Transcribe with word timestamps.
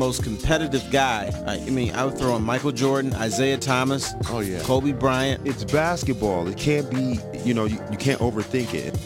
most 0.00 0.24
competitive 0.24 0.82
guy. 0.90 1.30
I, 1.46 1.56
I 1.56 1.68
mean, 1.68 1.94
I 1.94 2.06
would 2.06 2.16
throw 2.16 2.34
in 2.34 2.42
Michael 2.42 2.72
Jordan, 2.72 3.12
Isaiah 3.16 3.58
Thomas, 3.58 4.14
Oh 4.30 4.40
yeah. 4.40 4.58
Kobe 4.62 4.92
Bryant. 4.92 5.46
It's 5.46 5.62
basketball. 5.62 6.48
It 6.48 6.56
can't 6.56 6.90
be, 6.90 7.18
you 7.44 7.52
know, 7.52 7.66
you, 7.66 7.78
you 7.90 7.98
can't 7.98 8.18
overthink 8.18 8.72
it. 8.72 8.96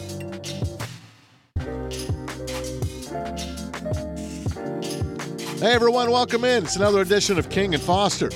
Hey 5.59 5.73
everyone, 5.73 6.11
welcome 6.11 6.45
in. 6.45 6.63
It's 6.63 6.77
another 6.77 7.01
edition 7.01 7.37
of 7.37 7.49
King 7.49 7.73
and 7.73 7.83
Foster 7.83 8.27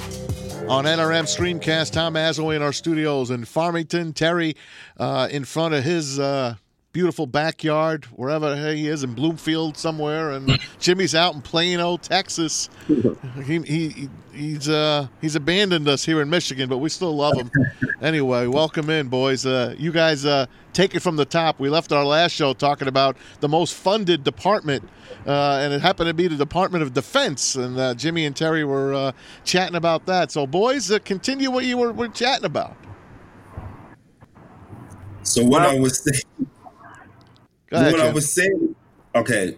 on 0.68 0.84
NRM 0.84 1.23
Streamcast. 1.23 1.93
Tom 1.93 2.15
Mazaway 2.15 2.57
in 2.57 2.62
our 2.62 2.73
studios 2.73 3.32
in 3.32 3.46
Farmington. 3.46 4.12
Terry 4.12 4.57
uh, 4.98 5.29
in 5.32 5.46
front 5.46 5.76
of 5.76 5.86
his 5.86 6.20
uh, 6.20 6.56
beautiful 6.92 7.28
backyard, 7.28 8.06
wherever 8.06 8.56
he 8.74 8.88
is 8.88 9.04
in 9.04 9.14
Bloomfield 9.14 9.78
somewhere, 9.78 10.32
and 10.32 10.60
Jimmy's 10.79 11.14
out 11.14 11.36
in 11.36 11.42
Plano, 11.42 11.98
Texas. 11.98 12.70
He, 13.46 13.60
he 13.60 14.10
he's 14.34 14.68
uh, 14.68 15.07
he's 15.21 15.36
abandoned 15.36 15.88
us 15.88 16.04
here 16.04 16.21
in 16.21 16.29
Michigan, 16.29 16.68
but 16.68 16.79
we 16.79 16.89
still 16.89 17.15
love 17.15 17.38
him. 17.38 17.52
Anyway, 18.02 18.48
welcome 18.48 18.89
in, 18.89 19.10
boys. 19.10 19.46
Uh, 19.46 19.75
you 19.78 19.92
guys 19.92 20.25
uh, 20.25 20.46
take 20.71 20.96
it 20.96 21.02
from 21.02 21.18
the 21.18 21.25
top. 21.25 21.60
We 21.60 21.68
left 21.68 21.92
our 21.92 22.06
last 22.06 22.32
show 22.32 22.54
talking 22.54 22.88
about 22.88 23.18
the 23.42 23.50
most 23.50 23.74
funded 23.74 24.24
department, 24.24 24.87
uh, 25.28 25.60
and 25.62 25.74
it 25.74 25.82
happened 25.82 26.07
to 26.07 26.14
be 26.14 26.29
the 26.29 26.37
Department 26.37 26.82
of 26.82 26.93
Defense. 26.93 27.56
And 27.56 27.78
uh, 27.78 27.93
Jimmy 27.96 28.26
and 28.26 28.34
Terry 28.34 28.64
were 28.64 28.93
uh, 28.93 29.12
chatting 29.43 29.76
about 29.76 30.06
that. 30.06 30.32
So, 30.32 30.48
boys, 30.48 30.90
uh, 30.90 31.00
continue 31.00 31.51
what 31.51 31.65
you 31.65 31.78
were, 31.78 31.92
were 31.92 32.08
chatting 32.08 32.45
about. 32.45 32.78
So 35.23 35.44
what 35.44 35.64
I 35.64 35.78
was 35.78 36.02
saying, 36.02 36.22
Go 36.40 36.59
ahead, 37.78 37.92
what 37.92 38.02
I 38.02 38.12
was 38.12 38.31
saying, 38.31 38.75
okay, 39.16 39.58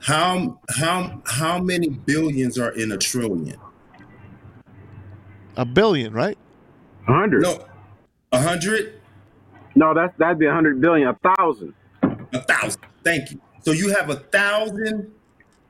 how 0.00 0.58
how 0.70 1.22
how 1.26 1.58
many 1.58 1.88
billions 1.88 2.58
are 2.58 2.70
in 2.70 2.92
a 2.92 2.96
trillion? 2.98 3.56
A 5.56 5.64
billion, 5.64 6.12
right? 6.12 6.36
A 7.08 7.12
hundred. 7.12 7.42
No, 7.42 7.64
a 8.32 8.40
hundred, 8.40 9.00
No, 9.74 9.94
that's 9.94 10.16
that'd 10.18 10.38
be 10.38 10.46
a 10.46 10.52
hundred 10.52 10.80
billion, 10.80 11.08
a 11.08 11.34
thousand. 11.36 11.74
a 12.02 12.40
thousand. 12.42 12.80
Thank 13.04 13.30
you. 13.32 13.40
So 13.64 13.72
you 13.72 13.94
have 13.94 14.10
a 14.10 14.16
thousand 14.16 15.12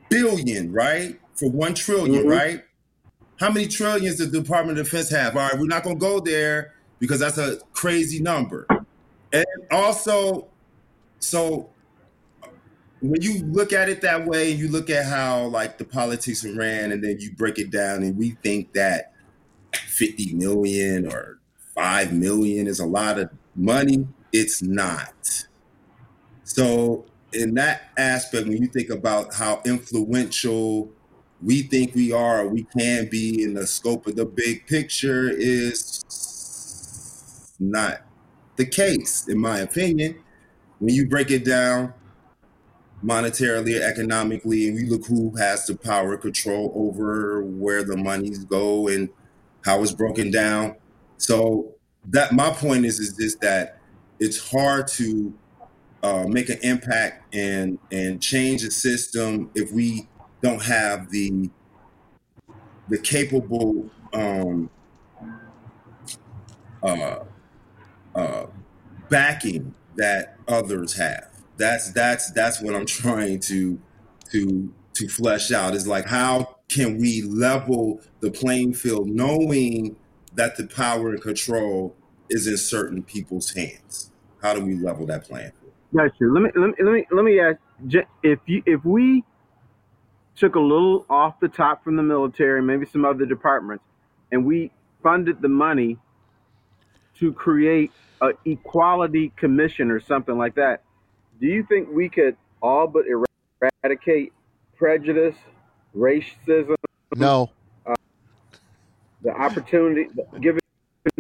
billion, 0.09 0.73
right, 0.73 1.19
for 1.35 1.51
one 1.51 1.75
trillion, 1.75 2.25
Mhm. 2.25 2.31
right? 2.31 2.65
How 3.39 3.51
many 3.51 3.67
trillions 3.67 4.17
does 4.17 4.31
the 4.31 4.41
Department 4.41 4.79
of 4.79 4.85
Defense 4.87 5.11
have? 5.11 5.37
All 5.37 5.49
right, 5.49 5.59
we're 5.59 5.67
not 5.67 5.83
gonna 5.83 5.97
go 5.97 6.21
there 6.21 6.73
because 7.01 7.19
that's 7.21 7.39
a 7.39 7.59
crazy 7.73 8.21
number. 8.21 8.67
And 9.33 9.47
also, 9.71 10.47
so 11.23 11.71
when 13.01 13.23
you 13.23 13.45
look 13.45 13.73
at 13.73 13.89
it 13.89 14.01
that 14.03 14.27
way, 14.27 14.53
and 14.53 14.61
you 14.61 14.69
look 14.69 14.91
at 14.91 15.07
how 15.07 15.47
like 15.47 15.79
the 15.79 15.85
politics 15.85 16.45
ran, 16.45 16.93
and 16.93 17.03
then 17.03 17.19
you 17.21 17.33
break 17.33 17.59
it 17.59 17.71
down, 17.71 18.03
and 18.03 18.17
we 18.17 18.31
think 18.43 18.73
that 18.75 19.13
50 19.75 20.35
million 20.35 21.11
or 21.11 21.39
5 21.75 22.13
million 22.13 22.67
is 22.67 22.81
a 22.81 22.87
lot 22.87 23.19
of 23.19 23.31
money. 23.55 24.07
It's 24.33 24.63
not. 24.63 25.47
So, 26.45 27.07
in 27.33 27.55
that 27.55 27.91
aspect, 27.97 28.47
when 28.47 28.61
you 28.61 28.69
think 28.69 28.91
about 28.91 29.35
how 29.35 29.63
influential 29.65 30.91
we 31.43 31.63
think 31.63 31.95
we 31.95 32.13
are 32.13 32.43
or 32.43 32.49
we 32.49 32.65
can 32.65 33.09
be 33.09 33.43
in 33.43 33.55
the 33.55 33.67
scope 33.67 34.07
of 34.07 34.17
the 34.17 34.27
big 34.27 34.67
picture, 34.67 35.29
is 35.29 36.05
not 37.59 38.03
the 38.57 38.67
case, 38.67 39.27
in 39.29 39.39
my 39.39 39.59
opinion. 39.59 40.22
When 40.83 40.93
you 40.93 41.07
break 41.07 41.31
it 41.31 41.45
down 41.45 41.95
monetarily, 43.05 43.79
economically, 43.79 44.67
and 44.67 44.75
we 44.75 44.85
look 44.85 45.07
who 45.07 45.33
has 45.37 45.65
the 45.65 45.77
power 45.77 46.17
control 46.17 46.73
over 46.75 47.41
where 47.45 47.85
the 47.85 47.97
monies 47.97 48.45
go 48.45 48.89
and 48.89 49.09
how 49.65 49.81
it's 49.85 49.93
broken 49.93 50.33
down. 50.33 50.75
So 51.19 51.77
that 52.07 52.33
my 52.33 52.51
point 52.51 52.85
is 52.85 52.99
is 52.99 53.17
this 53.17 53.37
that 53.37 53.79
it's 54.19 54.51
hard 54.51 54.89
to 54.89 55.33
uh, 56.03 56.25
make 56.27 56.49
an 56.49 56.59
impact 56.65 57.33
and 57.33 57.79
and 57.93 58.21
change 58.21 58.65
a 58.65 58.71
system 58.73 59.53
if 59.55 59.71
we 59.71 60.09
don't 60.43 60.65
have 60.65 61.13
the 61.13 61.49
the 62.89 62.99
capable 62.99 63.89
um, 64.15 64.69
uh, 66.83 67.21
uh, 68.17 68.47
backing 69.09 69.73
that 69.97 70.37
others 70.49 70.95
have. 70.95 71.29
That's 71.57 71.93
that's 71.93 72.31
that's 72.33 72.61
what 72.61 72.75
I'm 72.75 72.87
trying 73.01 73.41
to 73.41 73.81
to 74.31 74.73
to 74.95 75.09
flesh 75.09 75.53
out. 75.53 75.75
Is 75.75 75.87
like 75.87 76.07
how 76.07 76.57
can 76.69 76.99
we 76.99 77.23
level 77.23 78.01
the 78.21 78.31
playing 78.31 78.75
field, 78.75 79.09
knowing 79.09 79.97
that 80.35 80.57
the 80.57 80.67
power 80.67 81.11
and 81.11 81.21
control 81.21 81.95
is 82.31 82.47
in 82.47 82.57
certain 82.57 83.03
people's 83.03 83.53
hands? 83.53 84.11
How 84.43 84.55
do 84.55 84.65
we 84.65 84.75
level 84.75 85.07
that 85.07 85.25
playing 85.25 85.53
field? 85.61 85.73
That's 85.93 86.17
true. 86.17 86.33
Let 86.33 86.43
me 86.43 86.51
let 86.55 86.69
me 86.69 86.85
let 86.85 86.93
me 86.93 87.07
let 87.11 87.25
me 87.25 87.41
ask 87.41 87.59
if 88.23 88.39
you 88.47 88.63
if 88.67 88.85
we 88.85 89.25
took 90.37 90.55
a 90.55 90.61
little 90.61 91.05
off 91.11 91.39
the 91.41 91.49
top 91.49 91.85
from 91.85 91.97
the 91.97 92.03
military, 92.03 92.63
maybe 92.63 92.87
some 92.87 93.05
other 93.05 93.27
departments, 93.27 93.85
and 94.31 94.45
we 94.47 94.71
funded 95.03 95.43
the 95.43 95.49
money 95.49 95.99
to 97.19 97.33
create 97.33 97.93
a 98.21 98.31
equality 98.45 99.33
commission 99.37 99.91
or 99.91 100.01
something 100.01 100.39
like 100.39 100.55
that. 100.55 100.83
Do 101.41 101.47
you 101.47 101.65
think 101.65 101.89
we 101.91 102.09
could 102.09 102.37
all 102.63 102.87
but 102.87 103.05
eradicate 103.83 104.33
prejudice, 104.77 105.37
racism, 105.97 106.77
No. 107.17 107.51
Uh, 107.85 107.95
the 109.23 109.31
opportunity, 109.31 110.09
giving 110.41 110.61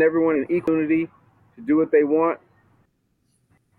everyone 0.00 0.36
an 0.36 0.47
equality 0.48 1.08
to 1.56 1.60
do 1.60 1.76
what 1.76 1.91
they 1.91 2.04
want? 2.04 2.38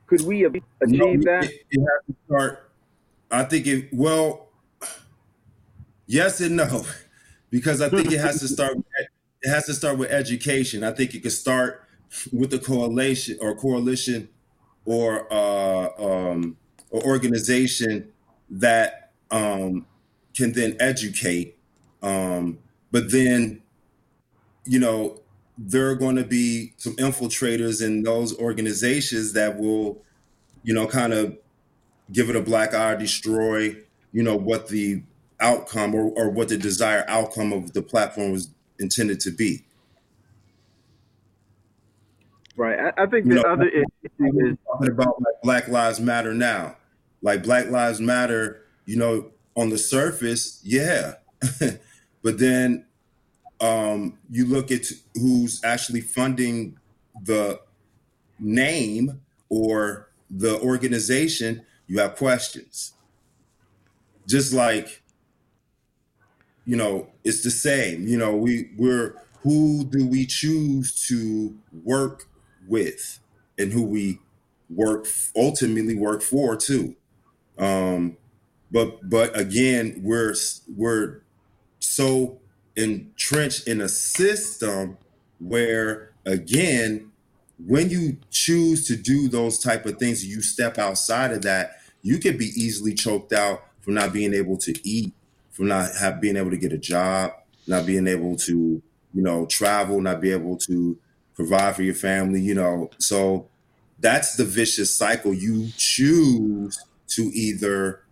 Could 0.07 0.21
we 0.21 0.45
achieve 0.45 0.61
No, 0.81 1.17
that? 1.23 1.45
It, 1.45 1.65
it 1.71 1.79
has 1.79 2.05
to 2.07 2.15
start. 2.25 2.71
I 3.31 3.43
think 3.43 3.65
it. 3.67 3.89
Well, 3.91 4.49
yes 6.05 6.39
and 6.41 6.55
no, 6.57 6.85
because 7.49 7.81
I 7.81 7.89
think 7.89 8.11
it 8.11 8.19
has 8.19 8.39
to 8.41 8.47
start. 8.47 8.75
With, 8.75 8.85
it 9.41 9.49
has 9.49 9.65
to 9.65 9.73
start 9.73 9.97
with 9.97 10.11
education. 10.11 10.83
I 10.83 10.91
think 10.91 11.15
it 11.15 11.23
could 11.23 11.31
start 11.31 11.82
with 12.31 12.51
the 12.51 12.59
coalition 12.59 13.37
or 13.41 13.55
coalition 13.55 14.29
or 14.85 15.31
uh, 15.31 15.89
um, 15.97 16.57
or 16.89 17.03
organization 17.03 18.11
that 18.49 19.11
um, 19.31 19.85
can 20.35 20.53
then 20.53 20.75
educate. 20.79 21.57
Um, 22.01 22.59
but 22.91 23.11
then, 23.11 23.61
you 24.65 24.79
know, 24.79 25.21
there 25.57 25.89
are 25.89 25.95
going 25.95 26.15
to 26.15 26.23
be 26.23 26.73
some 26.77 26.95
infiltrators 26.97 27.83
in 27.83 28.03
those 28.03 28.37
organizations 28.37 29.33
that 29.33 29.57
will, 29.57 30.03
you 30.63 30.73
know, 30.73 30.87
kind 30.87 31.13
of 31.13 31.37
give 32.11 32.29
it 32.29 32.35
a 32.35 32.41
black 32.41 32.73
eye, 32.73 32.95
destroy, 32.95 33.75
you 34.11 34.23
know, 34.23 34.35
what 34.35 34.67
the 34.67 35.01
outcome 35.39 35.95
or, 35.95 36.11
or 36.15 36.29
what 36.29 36.49
the 36.49 36.57
desired 36.57 37.05
outcome 37.07 37.51
of 37.51 37.73
the 37.73 37.81
platform 37.81 38.31
was 38.31 38.49
intended 38.79 39.19
to 39.21 39.31
be. 39.31 39.63
Right. 42.55 42.79
I, 42.79 43.03
I 43.03 43.05
think 43.07 43.25
You 43.25 43.35
the 43.35 43.41
know, 43.41 43.49
other 43.49 43.67
issue 43.67 43.87
is 44.19 44.57
talking 44.67 44.91
about 44.91 45.21
like 45.21 45.41
Black 45.41 45.67
Lives 45.67 45.99
Matter 45.99 46.33
now. 46.33 46.77
Like 47.21 47.43
Black 47.43 47.69
Lives 47.69 47.99
Matter, 47.99 48.61
you 48.85 48.97
know, 48.97 49.31
on 49.55 49.69
the 49.69 49.77
surface, 49.77 50.61
yeah. 50.63 51.15
but 52.21 52.37
then 52.39 52.85
um, 53.61 54.17
you 54.29 54.45
look 54.45 54.71
at 54.71 54.85
who's 55.15 55.63
actually 55.63 56.01
funding 56.01 56.77
the 57.23 57.59
name 58.39 59.21
or 59.49 60.09
the 60.29 60.59
organization, 60.59 61.65
you 61.87 61.99
have 61.99 62.15
questions. 62.15 62.93
Just 64.27 64.53
like, 64.53 65.01
you 66.65 66.75
know, 66.75 67.07
it's 67.23 67.43
the 67.43 67.51
same. 67.51 68.07
You 68.07 68.17
know, 68.17 68.35
we 68.35 68.71
we're 68.77 69.15
who 69.41 69.83
do 69.85 70.07
we 70.07 70.25
choose 70.25 71.07
to 71.07 71.55
work 71.83 72.25
with 72.67 73.19
and 73.57 73.71
who 73.71 73.83
we 73.83 74.19
work 74.69 75.07
ultimately 75.35 75.95
work 75.95 76.21
for 76.21 76.55
too. 76.55 76.95
Um, 77.57 78.17
but 78.71 79.07
but 79.07 79.37
again, 79.37 80.01
we're 80.03 80.33
we're 80.75 81.21
so 81.79 82.39
entrenched 82.75 83.67
in 83.67 83.81
a 83.81 83.89
system 83.89 84.97
where 85.39 86.11
again, 86.25 87.11
when 87.65 87.89
you 87.89 88.17
choose 88.31 88.87
to 88.87 88.95
do 88.95 89.27
those 89.27 89.59
type 89.59 89.85
of 89.85 89.97
things, 89.97 90.25
you 90.25 90.41
step 90.41 90.77
outside 90.77 91.31
of 91.31 91.43
that, 91.43 91.77
you 92.01 92.17
could 92.17 92.37
be 92.37 92.47
easily 92.55 92.93
choked 92.93 93.33
out 93.33 93.63
from 93.81 93.93
not 93.93 94.13
being 94.13 94.33
able 94.33 94.57
to 94.57 94.87
eat, 94.87 95.13
from 95.51 95.67
not 95.67 95.89
have 95.99 96.19
being 96.19 96.37
able 96.37 96.49
to 96.49 96.57
get 96.57 96.73
a 96.73 96.77
job, 96.77 97.33
not 97.67 97.85
being 97.85 98.07
able 98.07 98.35
to, 98.37 98.81
you 99.13 99.21
know, 99.21 99.45
travel, 99.45 100.01
not 100.01 100.19
be 100.21 100.31
able 100.31 100.57
to 100.57 100.97
provide 101.35 101.75
for 101.75 101.83
your 101.83 101.95
family, 101.95 102.41
you 102.41 102.55
know. 102.55 102.89
So 102.97 103.47
that's 103.99 104.35
the 104.35 104.45
vicious 104.45 104.95
cycle. 104.95 105.33
You 105.33 105.69
choose 105.77 106.79
to 107.09 107.23
either 107.33 108.03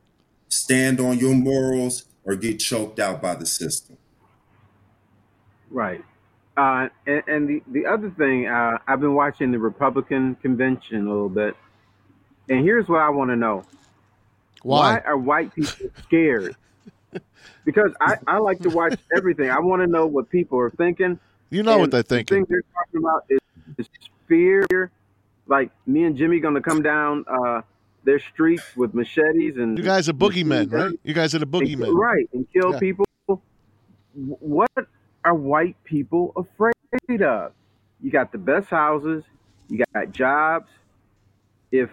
stand 0.49 0.99
on 0.99 1.17
your 1.17 1.35
morals 1.35 2.05
or 2.23 2.35
get 2.35 2.59
choked 2.59 2.99
out 2.99 3.21
by 3.21 3.35
the 3.35 3.45
system. 3.45 3.97
Right. 5.69 6.03
Uh, 6.57 6.89
and, 7.07 7.23
and 7.27 7.49
the, 7.49 7.63
the 7.71 7.85
other 7.85 8.11
thing, 8.11 8.47
uh, 8.47 8.77
I've 8.87 8.99
been 8.99 9.15
watching 9.15 9.51
the 9.51 9.59
Republican 9.59 10.35
convention 10.35 11.07
a 11.07 11.09
little 11.09 11.29
bit, 11.29 11.55
and 12.49 12.63
here's 12.63 12.87
what 12.89 12.99
I 12.99 13.09
want 13.09 13.31
to 13.31 13.37
know: 13.37 13.63
Why? 14.61 14.95
Why 14.95 14.99
are 14.99 15.17
white 15.17 15.55
people 15.55 15.89
scared? 16.03 16.55
Because 17.63 17.91
I, 18.01 18.17
I 18.27 18.37
like 18.39 18.59
to 18.59 18.69
watch 18.69 18.99
everything. 19.15 19.49
I 19.49 19.59
want 19.59 19.81
to 19.81 19.87
know 19.87 20.05
what 20.07 20.29
people 20.29 20.59
are 20.59 20.69
thinking. 20.71 21.19
You 21.51 21.61
know 21.63 21.77
what 21.77 21.91
they're 21.91 22.01
the 22.01 22.07
thinking. 22.09 22.37
thing 22.37 22.45
they're 22.49 22.63
talking 22.73 22.99
about 22.99 23.25
is, 23.29 23.39
is 23.77 23.87
fear. 24.27 24.65
Like 25.47 25.69
me 25.85 26.05
and 26.05 26.15
Jimmy 26.17 26.39
going 26.39 26.55
to 26.55 26.61
come 26.61 26.81
down 26.81 27.25
uh, 27.27 27.61
their 28.05 28.19
streets 28.19 28.63
with 28.75 28.93
machetes 28.93 29.57
and 29.57 29.77
You 29.77 29.83
guys 29.83 30.07
are 30.09 30.13
boogeymen, 30.13 30.71
right? 30.71 30.93
You 31.03 31.13
guys 31.13 31.35
are 31.35 31.39
the 31.39 31.45
and 31.45 31.53
boogeymen. 31.53 31.83
kill- 31.85 31.97
right 31.97 32.29
and 32.33 32.47
kill 32.51 32.71
Yeah. 32.73 32.79
people. 32.79 33.05
What 34.13 34.71
are 35.23 35.33
white 35.35 35.75
people 35.83 36.33
afraid 36.35 37.21
of? 37.21 37.51
You 38.01 38.11
got 38.11 38.31
the 38.31 38.37
best 38.37 38.69
houses, 38.69 39.23
you 39.69 39.83
got 39.93 40.11
jobs. 40.11 40.69
If 41.71 41.89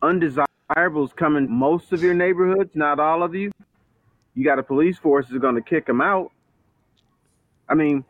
undesirables 0.00 1.12
come 1.16 1.36
in 1.36 1.50
most 1.50 1.92
of 1.92 2.02
your 2.02 2.14
neighborhoods, 2.14 2.70
not 2.74 3.00
all 3.00 3.22
of 3.22 3.34
you, 3.34 3.50
you 4.34 4.44
got 4.44 4.58
a 4.58 4.62
police 4.62 4.98
force 4.98 5.26
that's 5.28 5.40
going 5.40 5.54
to 5.56 5.60
kick 5.62 5.86
them 5.86 6.00
out. 6.00 6.30
I 7.68 7.74
mean, 7.74 8.04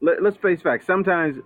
let, 0.00 0.22
let's 0.22 0.36
face 0.36 0.62
facts. 0.62 0.86
Sometimes 0.86 1.38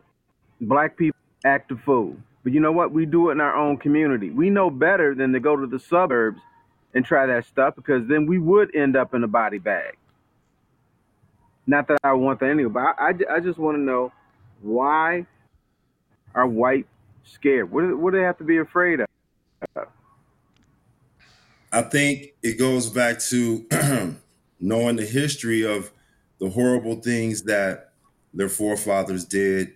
black 0.60 0.96
people 0.96 1.18
act 1.44 1.70
a 1.70 1.76
fool. 1.76 2.16
But 2.42 2.52
you 2.52 2.60
know 2.60 2.72
what? 2.72 2.92
We 2.92 3.06
do 3.06 3.28
it 3.28 3.32
in 3.32 3.40
our 3.40 3.54
own 3.54 3.76
community. 3.76 4.30
We 4.30 4.50
know 4.50 4.70
better 4.70 5.14
than 5.14 5.32
to 5.32 5.40
go 5.40 5.56
to 5.56 5.66
the 5.66 5.78
suburbs 5.78 6.40
and 6.94 7.04
try 7.04 7.26
that 7.26 7.46
stuff 7.46 7.76
because 7.76 8.06
then 8.08 8.26
we 8.26 8.38
would 8.38 8.74
end 8.74 8.96
up 8.96 9.14
in 9.14 9.22
a 9.22 9.28
body 9.28 9.58
bag. 9.58 9.96
Not 11.66 11.86
that 11.88 11.98
I 12.02 12.14
want 12.14 12.40
that 12.40 12.50
anyway, 12.50 12.70
but 12.70 12.80
I, 12.80 13.10
I, 13.10 13.36
I 13.36 13.40
just 13.40 13.58
want 13.58 13.76
to 13.76 13.80
know 13.80 14.12
why 14.62 15.26
are 16.34 16.46
white 16.46 16.86
scared? 17.24 17.70
What 17.70 17.96
what 17.98 18.12
do 18.12 18.18
they 18.18 18.24
have 18.24 18.38
to 18.38 18.44
be 18.44 18.58
afraid 18.58 19.00
of? 19.00 19.06
I 21.72 21.82
think 21.82 22.34
it 22.42 22.58
goes 22.58 22.90
back 22.90 23.20
to 23.30 23.66
knowing 24.60 24.96
the 24.96 25.06
history 25.06 25.64
of 25.64 25.92
the 26.40 26.50
horrible 26.50 26.96
things 26.96 27.42
that 27.44 27.89
their 28.32 28.48
forefathers 28.48 29.24
did 29.24 29.72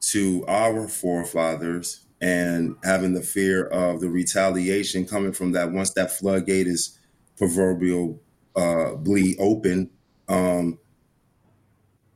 to 0.00 0.44
our 0.46 0.88
forefathers 0.88 2.06
and 2.20 2.76
having 2.84 3.14
the 3.14 3.22
fear 3.22 3.66
of 3.66 4.00
the 4.00 4.08
retaliation 4.08 5.06
coming 5.06 5.32
from 5.32 5.52
that 5.52 5.72
once 5.72 5.92
that 5.92 6.10
floodgate 6.10 6.66
is 6.66 6.98
proverbial 7.36 8.20
uh, 8.56 8.94
open, 9.38 9.90
um, 10.28 10.78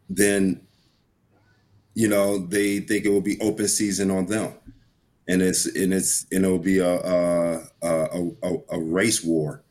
then 0.08 0.66
you 1.94 2.08
know 2.08 2.38
they 2.38 2.80
think 2.80 3.04
it 3.04 3.10
will 3.10 3.20
be 3.20 3.40
open 3.40 3.68
season 3.68 4.10
on 4.10 4.26
them, 4.26 4.54
and 5.28 5.42
it's 5.42 5.66
and 5.66 5.92
it's 5.92 6.26
and 6.32 6.44
it'll 6.44 6.58
be 6.58 6.78
a 6.78 7.00
a 7.00 7.62
a, 7.82 8.30
a, 8.42 8.56
a 8.70 8.80
race 8.80 9.22
war, 9.24 9.62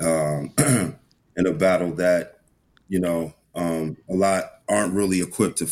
um, 0.00 0.52
and 0.58 1.46
a 1.46 1.52
battle 1.52 1.92
that 1.94 2.40
you 2.88 3.00
know 3.00 3.32
um, 3.54 3.96
a 4.10 4.14
lot 4.14 4.61
aren't 4.72 4.94
really 4.94 5.20
equipped 5.20 5.58
to 5.58 5.68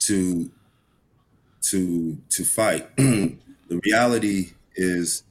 to 0.00 0.50
to 1.70 2.18
to 2.30 2.44
fight. 2.44 2.94
the 2.96 3.38
reality 3.84 4.50
is 4.74 5.22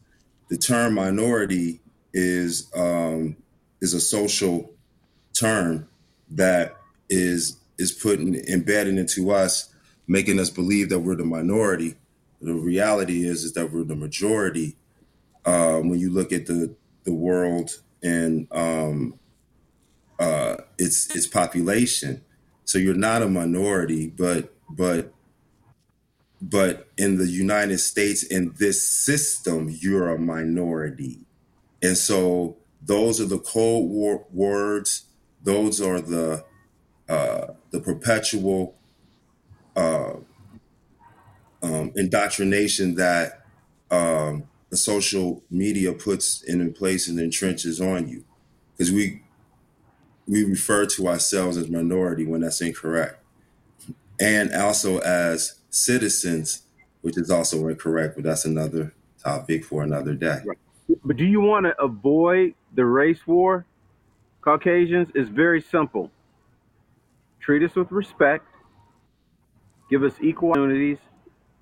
the 0.50 0.58
term 0.58 0.96
minority 0.96 1.82
is 2.14 2.72
um, 2.76 3.36
is 3.82 3.94
a 3.94 4.00
social 4.00 4.72
term 5.34 5.88
that 6.32 6.76
is 7.10 7.58
is 7.78 7.92
put 7.92 8.20
in, 8.20 8.36
embedded 8.50 8.98
into 8.98 9.32
us, 9.32 9.74
making 10.08 10.40
us 10.40 10.50
believe 10.50 10.90
that 10.90 11.00
we're 11.00 11.16
the 11.16 11.26
minority. 11.26 11.96
The 12.42 12.54
reality 12.54 13.26
is 13.28 13.44
is 13.44 13.54
that 13.54 13.72
we're 13.72 13.84
the 13.84 13.96
majority. 13.96 14.78
Um, 15.46 15.90
when 15.90 16.00
you 16.00 16.10
look 16.10 16.32
at 16.32 16.46
the 16.46 16.76
the 17.04 17.14
world 17.14 17.82
and 18.02 18.48
um, 18.52 19.20
uh, 20.20 20.56
its 20.78 21.14
its 21.16 21.28
population, 21.28 22.24
so 22.66 22.78
you're 22.78 22.96
not 22.96 23.22
a 23.22 23.30
minority, 23.30 24.08
but 24.08 24.54
but 24.70 25.14
but 26.42 26.90
in 26.98 27.18
the 27.18 27.28
United 27.28 27.80
States, 27.80 28.24
in 28.24 28.54
this 28.58 28.84
system, 28.84 29.70
you're 29.70 30.10
a 30.10 30.20
minority. 30.20 31.26
And 31.82 31.98
so 31.98 32.58
those 32.86 33.22
are 33.22 33.26
the 33.26 33.40
cold 33.40 33.90
war 33.90 34.26
words. 34.32 35.06
Those 35.44 35.80
are 35.80 36.02
the 36.02 36.44
uh, 37.08 37.48
the 37.72 37.80
perpetual 37.80 38.76
uh, 39.76 40.16
um, 41.62 41.92
indoctrination 41.96 42.96
that 42.96 43.46
um, 43.92 44.44
the 44.70 44.78
social 44.78 45.44
media 45.52 45.94
puts 45.94 46.42
in, 46.42 46.74
place 46.74 47.08
and 47.08 47.20
entrenches 47.20 47.80
on 47.80 48.08
you, 48.08 48.24
because 48.72 48.92
we 48.92 49.22
we 50.28 50.44
refer 50.44 50.86
to 50.86 51.08
ourselves 51.08 51.58
as 51.58 51.70
minority 51.70 52.26
when 52.26 52.42
that's 52.42 52.62
incorrect, 52.62 53.24
and 54.20 54.54
also 54.54 55.00
as 55.00 55.60
citizens, 55.70 56.64
which 57.02 57.18
is 57.18 57.30
also 57.30 57.68
incorrect. 57.68 58.16
But 58.16 58.24
that's 58.24 58.46
another 58.46 58.94
topic 59.24 59.66
for 59.66 59.84
another 59.84 60.14
day. 60.14 60.42
Right. 60.46 60.58
But 61.04 61.18
do 61.18 61.26
you 61.26 61.42
want 61.42 61.66
to 61.66 61.80
avoid 61.82 62.54
the 62.74 62.86
race 62.86 63.26
war? 63.26 63.66
Caucasians 64.42 65.10
is 65.16 65.30
very 65.30 65.62
simple. 65.62 66.12
Treat 67.40 67.64
us 67.64 67.76
with 67.76 67.92
respect. 67.92 68.48
Give 69.90 70.04
us 70.04 70.14
equal 70.22 70.52
opportunities. 70.52 71.00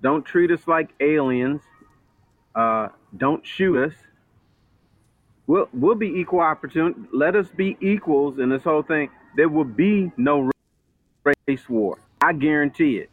Don't 0.02 0.24
treat 0.24 0.50
us 0.50 0.66
like 0.66 0.90
aliens. 1.00 1.62
Uh, 2.54 2.88
don't 3.16 3.44
shoot 3.46 3.76
us. 3.76 3.94
We'll 5.46 5.68
we'll 5.72 5.94
be 5.94 6.08
equal 6.08 6.40
opportunity. 6.40 6.98
Let 7.12 7.36
us 7.36 7.48
be 7.48 7.76
equals 7.80 8.38
in 8.38 8.48
this 8.48 8.62
whole 8.62 8.82
thing. 8.82 9.10
There 9.36 9.48
will 9.48 9.64
be 9.64 10.10
no 10.16 10.50
race 11.46 11.68
war. 11.68 11.98
I 12.20 12.32
guarantee 12.32 12.98
it. 12.98 13.10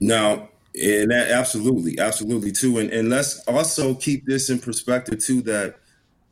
Now, 0.00 0.50
and 0.74 1.10
that 1.10 1.30
absolutely, 1.30 1.98
absolutely 1.98 2.52
too. 2.52 2.78
And 2.78 2.90
and 2.90 3.08
let's 3.08 3.40
also 3.46 3.94
keep 3.94 4.26
this 4.26 4.50
in 4.50 4.58
perspective 4.58 5.24
too. 5.24 5.40
That 5.42 5.76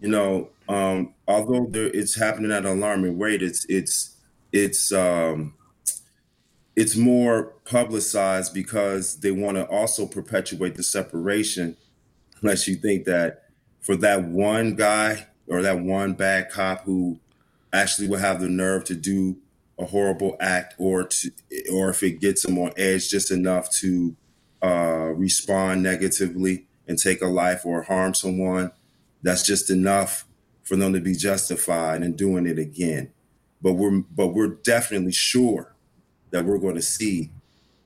you 0.00 0.08
know, 0.08 0.50
um, 0.68 1.14
although 1.26 1.66
there, 1.70 1.86
it's 1.86 2.14
happening 2.14 2.52
at 2.52 2.66
an 2.66 2.78
alarming 2.78 3.18
rate, 3.18 3.42
it's 3.42 3.64
it's 3.68 4.16
it's 4.52 4.92
um, 4.92 5.54
it's 6.76 6.96
more 6.96 7.54
publicized 7.64 8.52
because 8.52 9.20
they 9.20 9.30
want 9.30 9.56
to 9.56 9.66
also 9.66 10.06
perpetuate 10.06 10.74
the 10.74 10.82
separation. 10.82 11.76
Unless 12.40 12.68
you 12.68 12.76
think 12.76 13.04
that 13.06 13.47
for 13.88 13.96
that 13.96 14.22
one 14.22 14.74
guy 14.74 15.26
or 15.46 15.62
that 15.62 15.80
one 15.80 16.12
bad 16.12 16.50
cop 16.50 16.84
who 16.84 17.18
actually 17.72 18.06
will 18.06 18.18
have 18.18 18.38
the 18.38 18.48
nerve 18.48 18.84
to 18.84 18.94
do 18.94 19.38
a 19.78 19.86
horrible 19.86 20.36
act 20.40 20.74
or 20.76 21.04
to 21.04 21.30
or 21.72 21.88
if 21.88 22.02
it 22.02 22.20
gets 22.20 22.42
them 22.42 22.58
on 22.58 22.70
edge 22.76 23.08
just 23.08 23.30
enough 23.30 23.70
to 23.70 24.14
uh, 24.62 25.10
respond 25.16 25.82
negatively 25.82 26.66
and 26.86 26.98
take 26.98 27.22
a 27.22 27.26
life 27.26 27.64
or 27.64 27.80
harm 27.80 28.12
someone 28.12 28.70
that's 29.22 29.42
just 29.42 29.70
enough 29.70 30.26
for 30.64 30.76
them 30.76 30.92
to 30.92 31.00
be 31.00 31.14
justified 31.14 32.02
in 32.02 32.14
doing 32.14 32.46
it 32.46 32.58
again. 32.58 33.10
But 33.62 33.72
we're 33.72 34.02
but 34.02 34.34
we're 34.34 34.48
definitely 34.48 35.12
sure 35.12 35.74
that 36.30 36.44
we're 36.44 36.58
going 36.58 36.74
to 36.74 36.82
see 36.82 37.30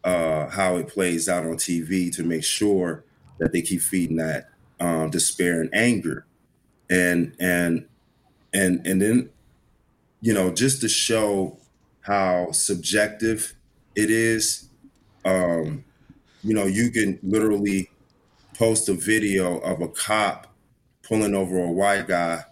uh, 0.02 0.48
how 0.48 0.78
it 0.78 0.88
plays 0.88 1.28
out 1.28 1.44
on 1.44 1.58
TV 1.58 2.12
to 2.16 2.24
make 2.24 2.42
sure 2.42 3.04
that 3.38 3.52
they 3.52 3.62
keep 3.62 3.82
feeding 3.82 4.16
that 4.16 4.51
um, 4.82 5.10
despair 5.10 5.60
and 5.60 5.70
anger. 5.72 6.26
And 6.90 7.34
and 7.38 7.86
and 8.52 8.86
and 8.86 9.00
then 9.00 9.30
you 10.20 10.34
know 10.34 10.52
just 10.52 10.80
to 10.82 10.88
show 10.88 11.58
how 12.00 12.50
subjective 12.52 13.54
it 13.94 14.10
is 14.10 14.68
um 15.24 15.84
you 16.42 16.54
know 16.54 16.66
you 16.66 16.90
can 16.90 17.18
literally 17.22 17.90
post 18.54 18.88
a 18.88 18.94
video 18.94 19.58
of 19.58 19.80
a 19.80 19.88
cop 19.88 20.52
pulling 21.02 21.34
over 21.34 21.58
a 21.58 21.70
white 21.70 22.06
guy 22.06 22.44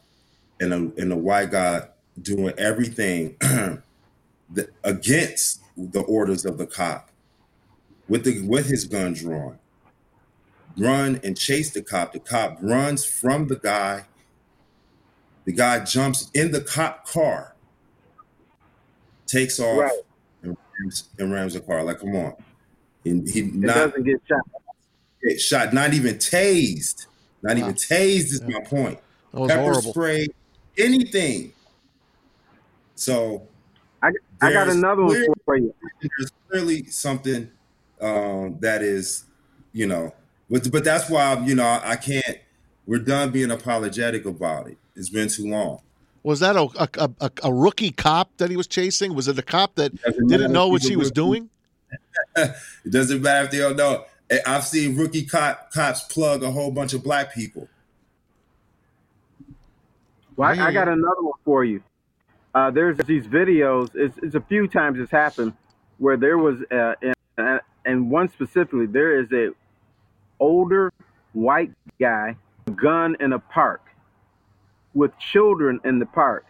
and 0.61 0.73
a, 0.73 0.77
and 0.77 1.13
a 1.13 1.17
white 1.17 1.51
guy 1.51 1.83
doing 2.23 2.53
everything 2.59 3.37
against 4.85 5.61
the 5.77 6.01
orders 6.03 6.45
of 6.45 6.59
the 6.59 6.67
cop 6.67 7.11
with 8.09 8.25
the 8.25 8.41
with 8.43 8.67
his 8.67 8.85
gun 8.85 9.13
drawn 9.13 9.59
run 10.79 11.21
and 11.25 11.37
chase 11.37 11.71
the 11.73 11.83
cop 11.83 12.13
the 12.13 12.21
cop 12.21 12.59
runs 12.63 13.05
from 13.05 13.47
the 13.49 13.57
guy 13.57 14.05
the 15.45 15.53
guy 15.53 15.85
jumps 15.85 16.31
in 16.35 16.53
the 16.53 16.61
cop 16.61 17.07
car 17.07 17.55
takes 19.27 19.59
off 19.61 19.79
Right. 19.79 19.91
and 20.43 20.57
rams, 20.79 21.09
and 21.19 21.33
rams 21.33 21.55
the 21.55 21.61
car 21.61 21.83
like 21.83 21.99
come 22.01 22.15
on 22.17 22.35
and 23.05 23.29
he 23.29 23.43
not 23.43 23.75
doesn't 23.75 24.05
get 24.05 24.21
shot. 24.29 24.41
get 25.29 25.41
shot 25.41 25.73
not 25.73 25.93
even 25.95 26.17
tased 26.17 27.07
not 27.43 27.57
even 27.57 27.71
Wow. 27.71 27.77
tased 27.77 28.33
is 28.33 28.43
Yeah. 28.47 28.59
my 28.59 28.65
point 28.65 28.99
That 29.33 29.41
was 29.41 29.49
pepper 29.51 29.63
horrible. 29.63 29.93
spray, 29.93 30.27
anything. 30.79 31.53
So 32.95 33.49
I, 34.03 34.09
I 34.43 34.53
got 34.53 34.65
There's 34.67 34.77
another 34.77 35.03
one 35.05 35.17
for 35.45 35.57
you. 35.57 35.75
there's 36.01 36.31
clearly 36.51 36.85
something 36.87 37.51
um, 38.01 38.59
that 38.61 38.83
is, 38.83 39.25
you 39.73 39.87
know, 39.87 40.13
but 40.51 40.71
but 40.71 40.85
that's 40.85 41.09
why 41.09 41.39
you 41.47 41.55
know 41.55 41.81
I 41.83 41.97
can't. 41.97 42.39
We're 42.87 42.99
done 42.99 43.31
being 43.31 43.51
apologetic 43.51 44.25
about 44.25 44.69
it. 44.69 44.79
It's 44.97 45.09
been 45.11 45.29
too 45.29 45.49
long. 45.49 45.81
Was 46.23 46.41
that 46.41 46.57
a, 46.57 46.69
a, 46.79 47.11
a, 47.21 47.31
a 47.45 47.53
rookie 47.55 47.93
cop 47.93 48.37
that 48.39 48.51
he 48.51 48.57
was 48.57 48.67
chasing? 48.67 49.15
Was 49.15 49.29
it 49.29 49.39
a 49.39 49.43
cop 49.43 49.77
that 49.77 49.93
didn't 50.29 50.53
know 50.53 50.69
what 50.69 50.83
she 50.83 50.97
was 50.97 51.11
doing? 51.11 51.49
It 52.37 52.91
doesn't 52.91 53.23
matter 53.23 53.47
if 53.47 53.51
they 53.51 53.59
don't 53.59 53.77
know. 53.77 54.05
I- 54.31 54.41
I've 54.47 54.65
seen 54.65 54.97
rookie 54.97 55.25
cop, 55.25 55.73
cops 55.73 56.03
plug 56.05 56.43
a 56.43 56.51
whole 56.51 56.71
bunch 56.71 56.93
of 56.93 57.03
black 57.03 57.35
people. 57.35 57.69
Well, 60.37 60.49
I, 60.49 60.67
I 60.69 60.73
got 60.73 60.89
another 60.89 61.23
one 61.23 61.39
for 61.45 61.65
you. 61.65 61.83
Uh, 62.55 62.71
there's 62.71 62.97
these 62.99 63.27
videos. 63.27 63.91
It's, 63.95 64.17
it's 64.23 64.35
a 64.35 64.41
few 64.41 64.69
times 64.69 64.99
it's 65.01 65.11
happened 65.11 65.53
where 65.99 66.17
there 66.17 66.39
was, 66.39 66.61
uh, 66.71 66.95
and, 67.37 67.61
and 67.85 68.11
one 68.11 68.29
specifically, 68.31 68.87
there 68.87 69.21
is 69.21 69.31
a 69.33 69.51
older 70.41 70.93
white 71.33 71.71
guy, 72.01 72.37
gun 72.75 73.17
in 73.21 73.33
a 73.33 73.39
park, 73.39 73.83
with 74.95 75.17
children 75.19 75.79
in 75.85 75.99
the 75.99 76.07
park. 76.07 76.47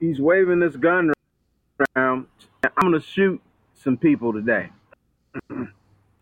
He's 0.00 0.20
waving 0.20 0.60
this 0.60 0.76
gun 0.76 1.12
around. 1.96 2.26
I'm 2.64 2.90
gonna 2.90 3.00
shoot 3.00 3.40
some 3.74 3.96
people 3.96 4.32
today. 4.32 4.70
you 5.50 5.68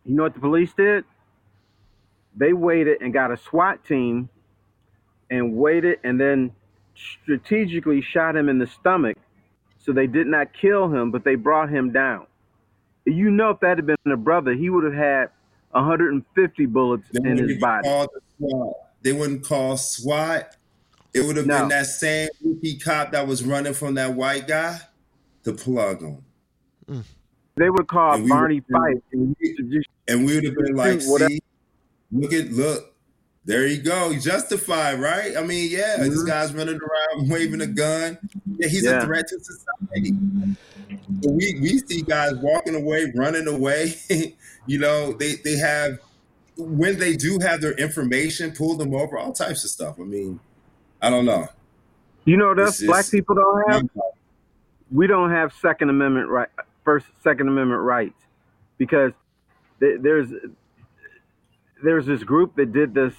know 0.04 0.24
what 0.24 0.34
the 0.34 0.40
police 0.40 0.72
did? 0.74 1.04
They 2.36 2.52
waited 2.52 3.00
and 3.00 3.12
got 3.12 3.30
a 3.30 3.36
SWAT 3.36 3.84
team 3.84 4.28
and 5.30 5.56
waited 5.56 5.98
and 6.04 6.20
then 6.20 6.52
strategically 6.94 8.02
shot 8.02 8.36
him 8.36 8.48
in 8.48 8.58
the 8.58 8.66
stomach 8.66 9.16
so 9.78 9.92
they 9.92 10.06
did 10.06 10.26
not 10.26 10.52
kill 10.52 10.88
him 10.88 11.10
but 11.10 11.24
they 11.24 11.34
brought 11.34 11.70
him 11.70 11.90
down 11.90 12.26
you 13.06 13.30
know 13.30 13.50
if 13.50 13.60
that 13.60 13.78
had 13.78 13.86
been 13.86 13.96
a 14.06 14.16
brother 14.16 14.52
he 14.52 14.68
would 14.68 14.84
have 14.84 14.92
had 14.92 15.30
150 15.72 16.66
bullets 16.66 17.04
They 17.12 17.30
in 17.30 17.36
his 17.48 17.58
body 17.58 17.88
the 18.38 18.72
They 19.02 19.12
wouldn't 19.12 19.44
call 19.44 19.76
SWAT. 19.76 20.56
It 21.14 21.26
would 21.26 21.36
have 21.36 21.46
No. 21.46 21.60
been 21.60 21.68
that 21.68 21.86
same 21.86 22.28
rookie 22.44 22.78
cop 22.78 23.12
that 23.12 23.26
was 23.26 23.44
running 23.44 23.74
from 23.74 23.94
that 23.94 24.14
white 24.14 24.46
guy 24.48 24.78
to 25.44 25.52
plug 25.52 26.00
him. 26.02 26.18
Mm. 26.88 27.04
they 27.56 27.68
would 27.70 27.86
call 27.86 28.14
And 28.14 28.28
barney 28.28 28.60
would- 28.68 28.72
fife 28.72 29.02
and 29.12 29.36
he 29.38 29.48
used 29.48 29.58
to 29.58 29.64
just 29.76 29.88
And 30.08 30.24
we 30.26 30.34
would 30.34 30.44
have 30.44 30.54
been 30.56 30.74
like, 30.74 31.00
Whatever. 31.02 31.30
see, 31.30 31.40
look 32.10 32.32
at 32.32 32.50
look. 32.50 32.91
There 33.44 33.66
you 33.66 33.82
go. 33.82 34.16
Justified, 34.16 35.00
right? 35.00 35.36
I 35.36 35.42
mean, 35.42 35.68
yeah, 35.70 35.96
this 35.98 36.22
Mhm. 36.22 36.26
guy's 36.28 36.54
running 36.54 36.78
around 36.78 37.28
waving 37.30 37.60
a 37.60 37.66
gun. 37.66 38.18
Yeah, 38.58 38.68
he's 38.68 38.84
Yeah. 38.84 39.02
a 39.02 39.04
threat 39.04 39.26
to 39.28 39.38
society. 39.40 40.14
We 41.22 41.58
we 41.60 41.78
see 41.78 42.02
guys 42.02 42.34
walking 42.36 42.74
away, 42.76 43.12
running 43.16 43.48
away. 43.48 43.94
you 44.66 44.78
know, 44.78 45.12
they 45.12 45.34
they 45.44 45.56
have 45.56 45.98
when 46.56 46.98
they 46.98 47.16
do 47.16 47.38
have 47.40 47.60
their 47.60 47.72
information, 47.72 48.52
pull 48.52 48.76
them 48.76 48.94
over, 48.94 49.18
all 49.18 49.32
types 49.32 49.64
of 49.64 49.70
stuff. 49.70 49.98
I 49.98 50.04
mean, 50.04 50.38
I 51.00 51.10
don't 51.10 51.24
know. 51.24 51.48
you 52.24 52.36
know 52.36 52.48
what 52.48 52.58
This 52.58 52.80
else 52.80 52.86
black 52.86 53.10
people 53.10 53.34
don't 53.34 53.72
have 53.72 53.82
we 54.92 55.08
don't 55.08 55.30
have 55.30 55.52
second 55.54 55.88
amendment 55.90 56.28
right 56.28 56.48
first 56.84 57.06
second 57.24 57.48
amendment 57.48 57.80
rights 57.82 58.20
because 58.78 59.12
th- 59.80 59.98
there's 60.02 60.28
there's 61.82 62.06
this 62.06 62.22
group 62.22 62.54
that 62.56 62.72
did 62.72 62.94
this 62.94 63.14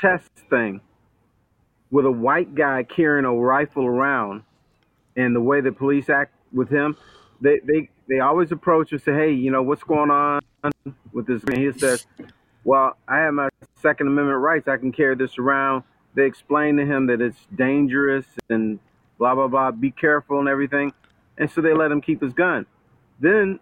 test 0.00 0.30
thing 0.50 0.80
with 1.90 2.04
a 2.04 2.10
white 2.10 2.54
guy 2.54 2.82
carrying 2.82 3.24
a 3.24 3.32
rifle 3.32 3.84
around 3.84 4.42
and 5.16 5.34
the 5.34 5.40
way 5.40 5.60
the 5.60 5.72
police 5.72 6.08
act 6.08 6.32
with 6.52 6.68
him 6.68 6.96
they 7.40 7.58
they 7.64 7.88
they 8.08 8.20
always 8.20 8.52
approach 8.52 8.92
and 8.92 9.00
say 9.00 9.12
hey 9.12 9.32
you 9.32 9.50
know 9.50 9.62
what's 9.62 9.82
going 9.82 10.10
on 10.10 10.40
with 11.12 11.26
this 11.26 11.42
and 11.44 11.58
he 11.58 11.72
says 11.72 12.06
well 12.64 12.96
i 13.08 13.18
have 13.18 13.34
my 13.34 13.48
second 13.80 14.08
amendment 14.08 14.38
rights. 14.38 14.68
I 14.68 14.76
can 14.76 14.92
carry 14.92 15.14
this 15.14 15.38
around. 15.38 15.84
They 16.14 16.26
explain 16.26 16.76
to 16.76 16.86
him 16.86 17.06
that 17.06 17.20
it's 17.20 17.38
dangerous 17.54 18.26
and 18.48 18.78
blah 19.18 19.34
blah 19.34 19.48
blah 19.48 19.70
be 19.70 19.90
careful 19.90 20.38
and 20.38 20.48
everything. 20.48 20.92
And 21.36 21.50
so 21.50 21.60
they 21.60 21.72
let 21.72 21.90
him 21.90 22.00
keep 22.00 22.22
his 22.22 22.32
gun. 22.32 22.66
Then 23.20 23.60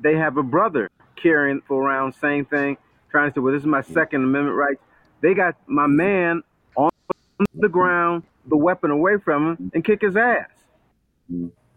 they 0.00 0.16
have 0.16 0.36
a 0.36 0.42
brother 0.42 0.88
carrying 1.16 1.62
around 1.70 2.14
same 2.14 2.44
thing 2.44 2.76
trying 3.10 3.30
to 3.30 3.34
say 3.34 3.40
well 3.40 3.52
this 3.52 3.62
is 3.62 3.66
my 3.66 3.80
second 3.80 4.22
amendment 4.22 4.54
rights 4.54 4.82
they 5.20 5.34
got 5.34 5.56
my 5.66 5.86
man 5.86 6.42
on 6.76 6.90
the 7.54 7.68
ground 7.68 8.22
the 8.46 8.56
weapon 8.56 8.90
away 8.90 9.16
from 9.18 9.48
him 9.48 9.70
and 9.74 9.84
kick 9.84 10.00
his 10.02 10.16
ass 10.16 10.48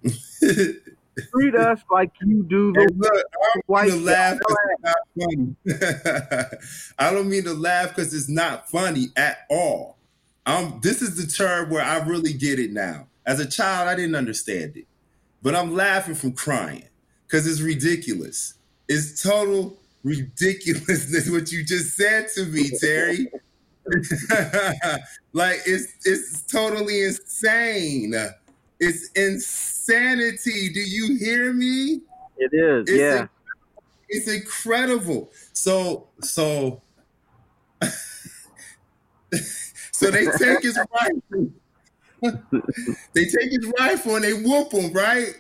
treat 1.34 1.56
us 1.56 1.80
like 1.92 2.12
you 2.22 2.44
do 2.44 2.74
Hey, 2.76 2.86
the 2.86 2.94
look, 2.96 3.12
I 3.14 3.54
don't 3.54 3.64
white 3.68 3.90
mean 3.90 4.00
to 4.00 4.06
laugh 4.06 4.38
because 4.40 4.58
it's 4.72 4.84
not 4.84 4.98
funny. 5.20 5.56
I 7.00 7.12
don't 7.12 7.30
mean 7.30 7.44
to 7.44 7.54
laugh 7.54 7.90
because 7.90 8.14
it's 8.14 8.30
not 8.30 8.70
funny 8.70 9.08
at 9.16 9.40
all. 9.50 9.98
Um, 10.46 10.80
this 10.82 11.02
is 11.02 11.16
the 11.16 11.32
term 11.32 11.70
where 11.70 11.84
I 11.84 11.98
really 12.06 12.34
get 12.34 12.60
it 12.60 12.72
now. 12.72 13.08
As 13.26 13.40
a 13.40 13.46
child, 13.46 13.88
I 13.88 13.96
didn't 13.96 14.16
understand 14.16 14.78
it, 14.78 14.88
but 15.42 15.56
I'm 15.56 15.76
laughing 15.76 16.16
from 16.16 16.32
crying 16.34 16.88
because 17.28 17.46
it's 17.46 17.62
ridiculous. 17.62 18.56
It's 18.88 19.22
total 19.22 19.78
ridiculousness 20.04 21.30
what 21.30 21.52
you 21.52 21.64
just 21.64 21.96
said 21.96 22.28
to 22.36 22.46
me, 22.46 22.70
Terry. 22.80 23.28
like 25.34 25.60
it's 25.66 25.94
it's 26.06 26.42
totally 26.44 27.04
insane. 27.04 28.14
It's 28.80 29.10
insanity. 29.16 30.72
Do 30.74 30.80
you 30.80 31.18
hear 31.18 31.54
me? 31.54 32.02
it 32.38 32.54
is 32.54 32.88
It's 32.88 33.00
yeah 33.00 33.28
It's 34.10 34.28
incredible. 34.28 35.32
So 35.54 36.10
so 36.22 36.82
so 39.92 40.12
they 40.12 40.26
take 40.26 40.62
his 40.62 40.78
rifle. 40.94 41.52
they 43.14 43.26
take 43.26 43.52
his 43.52 43.72
rifle 43.80 44.16
and 44.16 44.24
they 44.24 44.34
whoop 44.34 44.72
him, 44.72 44.92
right? 44.94 45.34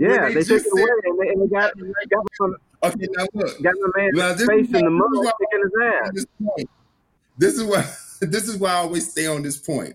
yeah 0.00 0.28
they 0.28 0.34
they, 0.34 0.42
took 0.42 0.62
it 0.64 0.72
away 0.72 0.82
and 1.04 1.20
they, 1.20 1.28
and 1.28 1.42
they 1.42 1.46
got, 1.46 1.72
got, 2.08 2.26
my, 2.40 2.54
Okay, 2.82 3.06
now 3.16 3.26
look. 3.34 3.62
got 3.62 3.74
my 3.80 4.02
man's 4.02 4.16
Now, 4.16 4.32
this 4.34 4.46
face 4.48 4.68
is 4.68 4.74
in 4.74 4.84
the 4.84 4.90
why- 4.90 4.90
mud 4.90 5.08
this 5.12 5.20
is 5.20 5.26
why- 5.26 5.32
kicking 5.40 5.62
his 5.62 5.72
ass 6.06 6.10
this 6.14 6.26
point. 6.46 6.70
This 7.38 7.54
is 7.58 7.64
why 7.64 7.94
this 8.20 8.48
is 8.48 8.56
why 8.58 8.70
I 8.70 8.74
always 8.76 9.10
stay 9.10 9.26
on 9.26 9.42
this 9.42 9.56
point. 9.56 9.94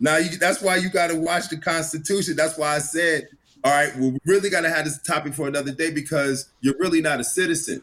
Now 0.00 0.16
you, 0.16 0.36
that's 0.38 0.62
why 0.62 0.76
you 0.76 0.90
got 0.90 1.08
to 1.08 1.16
watch 1.16 1.48
the 1.48 1.56
Constitution. 1.58 2.36
That's 2.36 2.56
why 2.56 2.76
I 2.76 2.78
said, 2.78 3.28
all 3.64 3.72
right, 3.72 3.94
well, 3.98 4.12
we 4.12 4.18
really 4.24 4.48
got 4.48 4.60
to 4.62 4.70
have 4.70 4.84
this 4.84 5.00
topic 5.02 5.34
for 5.34 5.48
another 5.48 5.72
day 5.72 5.90
because 5.90 6.48
you're 6.60 6.76
really 6.78 7.00
not 7.02 7.20
a 7.20 7.24
citizen. 7.24 7.82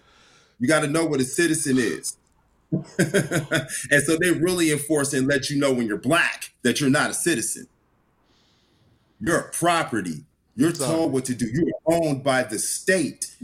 You 0.59 0.67
got 0.67 0.79
to 0.81 0.87
know 0.87 1.05
what 1.05 1.19
a 1.19 1.25
citizen 1.25 1.77
is. 1.77 2.15
and 2.71 4.03
so 4.03 4.17
they 4.19 4.31
really 4.31 4.71
enforce 4.71 5.13
and 5.13 5.27
let 5.27 5.49
you 5.49 5.59
know 5.59 5.71
when 5.73 5.85
you're 5.87 5.97
black 5.97 6.51
that 6.63 6.79
you're 6.81 6.89
not 6.89 7.09
a 7.09 7.13
citizen. 7.13 7.67
You're 9.19 9.39
a 9.39 9.51
property. 9.51 10.23
You're 10.55 10.71
told 10.71 11.11
what 11.11 11.25
to 11.25 11.35
do. 11.35 11.47
You're 11.51 11.67
owned 11.85 12.23
by 12.23 12.43
the 12.43 12.57
state. 12.59 13.35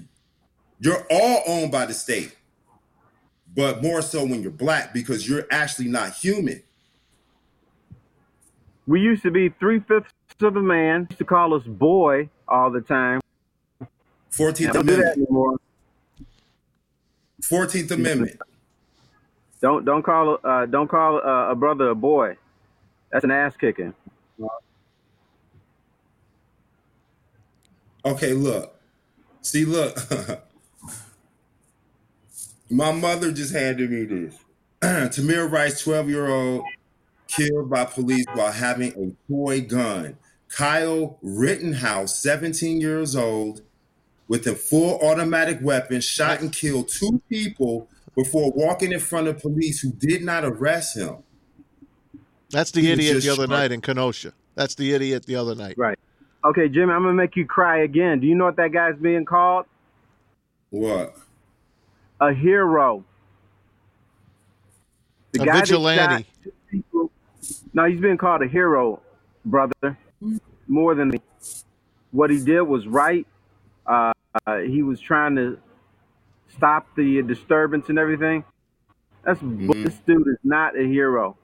You're 0.82 1.06
all 1.10 1.44
owned 1.48 1.72
by 1.72 1.86
the 1.86 1.94
state 1.94 2.36
but 3.56 3.82
more 3.84 4.02
so 4.02 4.24
when 4.26 4.42
you're 4.42 4.52
black 4.52 4.94
because 4.94 5.28
you're 5.28 5.46
actually 5.52 5.88
not 5.88 6.14
human. 6.14 6.62
we 8.88 9.00
used 9.00 9.24
to 9.24 9.32
be 9.32 9.50
three-fifths 9.50 10.12
of 10.42 10.56
a 10.56 10.62
man 10.62 11.06
used 11.10 11.20
to 11.20 11.26
call 11.26 11.54
us 11.54 11.64
boy 11.64 12.28
all 12.48 12.72
the 12.72 12.82
time 12.82 13.20
14th 14.32 14.74
don't 14.74 14.86
do 14.88 14.96
that 14.96 15.16
Amendment. 15.18 15.62
14th 17.44 17.92
Amendment. 17.92 18.40
don't 19.62 19.86
don't 19.86 20.04
call 20.04 20.40
uh 20.44 20.66
don't 20.66 20.88
call 20.88 21.18
uh, 21.18 21.52
a 21.52 21.56
brother 21.56 21.90
a 21.90 21.96
boy 21.96 22.36
that's 23.12 23.24
an 23.24 23.32
ass 23.32 23.56
kicking 23.56 23.94
Okay, 28.04 28.34
look. 28.34 28.80
See, 29.44 29.64
look. 29.64 29.96
My 32.72 32.92
mother 32.92 33.32
just 33.32 33.54
handed 33.54 33.92
me 33.92 34.06
this. 34.06 34.38
Tamir 34.82 35.51
Rice, 35.51 35.82
12 35.82 36.10
year 36.10 36.28
old, 36.28 36.63
killed 37.28 37.70
by 37.70 37.86
police 37.86 38.25
while 38.34 38.51
having 38.51 38.94
a 38.94 39.32
toy 39.32 39.62
gun. 39.62 40.18
Kyle 40.50 41.18
Rittenhouse, 41.22 42.18
17 42.20 42.82
years 42.82 43.16
old, 43.16 43.62
with 44.28 44.48
a 44.48 44.56
full 44.56 45.00
automatic 45.01 45.60
weapon, 45.62 46.01
shot 46.01 46.42
and 46.42 46.51
killed 46.51 46.88
two 46.90 47.22
people 47.30 47.88
before 48.16 48.51
walking 48.56 48.92
in 48.92 49.00
front 49.00 49.28
of 49.28 49.40
police 49.42 49.82
who 49.82 49.92
did 49.94 50.24
not 50.24 50.44
arrest 50.44 50.98
him. 50.98 51.18
That's 52.50 52.72
the 52.72 52.82
He 52.82 52.92
idiot 52.92 53.22
the 53.24 53.30
other 53.30 53.44
shot. 53.44 53.50
night 53.50 53.72
in 53.72 53.80
Kenosha. 53.82 54.34
That's 54.56 54.75
the 54.75 54.94
idiot 54.94 55.25
the 55.25 55.36
other 55.38 55.56
night. 55.56 55.75
right 55.78 55.98
okay 56.44 56.68
jimmy 56.68 56.92
i'm 56.92 57.04
gonna 57.04 57.13
make 57.13 57.36
you 57.38 57.46
cry 57.46 57.84
again 57.84 58.20
do 58.20 58.28
you 58.28 58.36
know 58.36 58.46
what 58.46 58.56
that 58.58 58.72
guy's 58.74 58.98
being 58.98 59.24
called 59.24 59.66
What? 60.72 61.16
A 62.22 62.34
hero 62.34 63.04
the 65.34 65.42
A 65.42 65.46
guy 65.46 65.60
vigilante. 65.60 66.25
Now 67.74 67.86
he's 67.86 68.00
been 68.00 68.18
called 68.18 68.42
a 68.42 68.48
hero, 68.48 69.01
brother. 69.46 69.98
More 70.68 70.94
than 70.94 71.13
what 72.12 72.30
he 72.30 72.44
did 72.44 72.62
was 72.62 72.88
right. 72.88 73.25
Uh, 73.86 74.13
uh, 74.46 74.58
he 74.60 74.84
was 74.84 75.00
trying 75.00 75.36
to 75.36 75.58
stop 76.56 76.88
the 76.96 77.22
disturbance 77.22 77.90
and 77.90 77.98
everything. 77.98 78.44
That's 79.24 79.40
Mm-hmm. 79.40 79.84
this 79.84 79.96
dude 80.06 80.28
is 80.28 80.38
not 80.44 80.78
a 80.78 80.84
hero. 80.84 81.38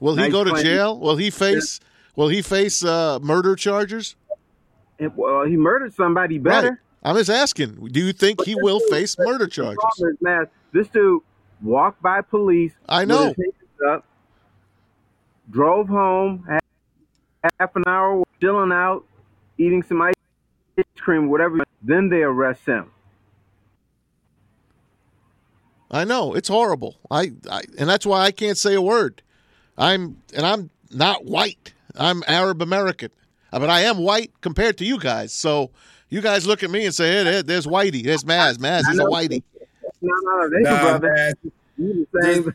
Will 0.00 0.16
he 0.16 0.28
go 0.30 0.44
to 0.44 0.62
jail? 0.62 0.98
Will 0.98 1.16
he 1.16 1.30
face? 1.30 1.80
Will 2.16 2.28
he 2.28 2.42
face 2.42 2.84
uh, 2.84 3.18
murder 3.20 3.56
charges? 3.56 4.16
And, 4.98 5.16
well, 5.16 5.44
he 5.44 5.56
murdered 5.56 5.94
somebody 5.94 6.38
better. 6.38 6.68
Right. 6.70 6.78
I'm 7.02 7.16
just 7.16 7.30
asking. 7.30 7.88
Do 7.90 8.00
you 8.00 8.12
think 8.12 8.44
he 8.44 8.54
will 8.54 8.80
face 8.90 9.16
murder 9.18 9.46
charges? 9.46 9.82
is, 9.98 10.16
man, 10.20 10.46
this 10.72 10.88
dude 10.88 11.22
walked 11.60 12.00
by 12.02 12.20
police. 12.20 12.72
I 12.88 13.04
know. 13.04 13.34
up, 13.88 14.04
drove 15.50 15.88
home, 15.88 16.44
had 16.48 16.60
half 17.58 17.74
an 17.74 17.82
hour 17.86 18.22
chilling 18.40 18.72
out, 18.72 19.04
eating 19.58 19.82
some 19.82 20.00
ice 20.00 20.14
cream, 20.98 21.28
whatever. 21.28 21.58
Then 21.82 22.08
they 22.08 22.22
arrest 22.22 22.64
him. 22.66 22.90
I 25.90 26.04
know 26.04 26.34
it's 26.34 26.48
horrible. 26.48 26.96
I, 27.10 27.32
I 27.50 27.62
and 27.78 27.88
that's 27.88 28.06
why 28.06 28.22
I 28.22 28.30
can't 28.30 28.56
say 28.56 28.74
a 28.74 28.80
word. 28.80 29.20
I'm 29.76 30.22
and 30.34 30.46
I'm 30.46 30.70
not 30.90 31.24
white. 31.26 31.74
I'm 31.96 32.22
Arab 32.26 32.62
American, 32.62 33.10
Uh, 33.52 33.58
but 33.58 33.70
I 33.70 33.82
am 33.82 33.98
white 33.98 34.32
compared 34.40 34.78
to 34.78 34.84
you 34.84 34.98
guys. 34.98 35.32
So 35.32 35.70
you 36.08 36.20
guys 36.20 36.46
look 36.46 36.62
at 36.62 36.70
me 36.70 36.84
and 36.86 36.94
say, 36.94 37.12
"Hey, 37.12 37.24
there, 37.24 37.42
there's 37.42 37.66
Whitey. 37.66 38.02
There's 38.04 38.24
Maz. 38.24 38.56
Maz, 38.58 38.82
he's 38.88 38.98
a 38.98 39.04
whitey." 39.04 39.42
No, 40.00 40.14
no, 40.22 40.50
they 40.50 40.60
Nah, 40.60 40.80
brother. 40.98 41.14
man. 41.14 41.34
You 41.78 42.06
the 42.12 42.54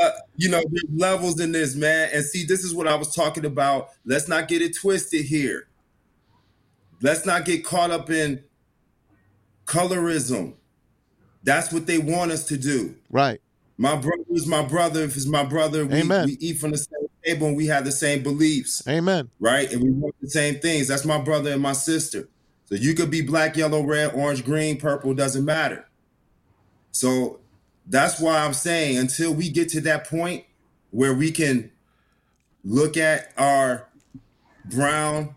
Uh, 0.00 0.10
you 0.36 0.48
know, 0.48 0.62
there's 0.70 0.84
levels 0.94 1.40
in 1.40 1.52
this, 1.52 1.74
man. 1.74 2.10
And 2.12 2.24
see, 2.24 2.44
this 2.44 2.64
is 2.64 2.74
what 2.74 2.88
I 2.88 2.94
was 2.94 3.14
talking 3.14 3.44
about. 3.44 3.90
Let's 4.04 4.28
not 4.28 4.48
get 4.48 4.62
it 4.62 4.76
twisted 4.76 5.26
here. 5.26 5.68
Let's 7.02 7.24
not 7.24 7.44
get 7.44 7.64
caught 7.64 7.90
up 7.90 8.10
in 8.10 8.42
colorism. 9.66 10.54
That's 11.42 11.72
what 11.72 11.86
they 11.86 11.98
want 11.98 12.32
us 12.32 12.46
to 12.48 12.58
do. 12.58 12.94
Right. 13.10 13.40
My 13.78 13.96
brother 13.96 14.24
is 14.30 14.46
my 14.46 14.62
brother. 14.62 15.02
If 15.04 15.16
it's 15.16 15.26
my 15.26 15.44
brother, 15.44 15.86
we, 15.86 16.00
Amen. 16.00 16.26
we 16.26 16.32
eat 16.40 16.58
from 16.58 16.72
the 16.72 16.78
same 16.78 16.99
table 17.24 17.48
and 17.48 17.56
we 17.56 17.66
have 17.66 17.84
the 17.84 17.92
same 17.92 18.22
beliefs, 18.22 18.86
Amen. 18.88 19.30
right? 19.40 19.70
And 19.72 19.82
we 19.82 19.90
want 19.90 20.14
the 20.20 20.30
same 20.30 20.56
things. 20.60 20.88
That's 20.88 21.04
my 21.04 21.20
brother 21.20 21.50
and 21.52 21.62
my 21.62 21.72
sister. 21.72 22.28
So 22.66 22.76
you 22.76 22.94
could 22.94 23.10
be 23.10 23.22
black, 23.22 23.56
yellow, 23.56 23.82
red, 23.82 24.14
orange, 24.14 24.44
green, 24.44 24.78
purple, 24.78 25.12
doesn't 25.14 25.44
matter. 25.44 25.86
So 26.92 27.40
that's 27.86 28.20
why 28.20 28.38
I'm 28.44 28.54
saying 28.54 28.98
until 28.98 29.32
we 29.34 29.50
get 29.50 29.68
to 29.70 29.80
that 29.82 30.06
point 30.06 30.44
where 30.90 31.14
we 31.14 31.30
can 31.32 31.70
look 32.64 32.96
at 32.96 33.32
our 33.36 33.88
brown, 34.66 35.34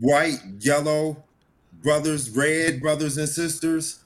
white, 0.00 0.38
yellow 0.60 1.22
brothers, 1.82 2.30
red 2.30 2.80
brothers 2.80 3.16
and 3.16 3.28
sisters, 3.28 4.02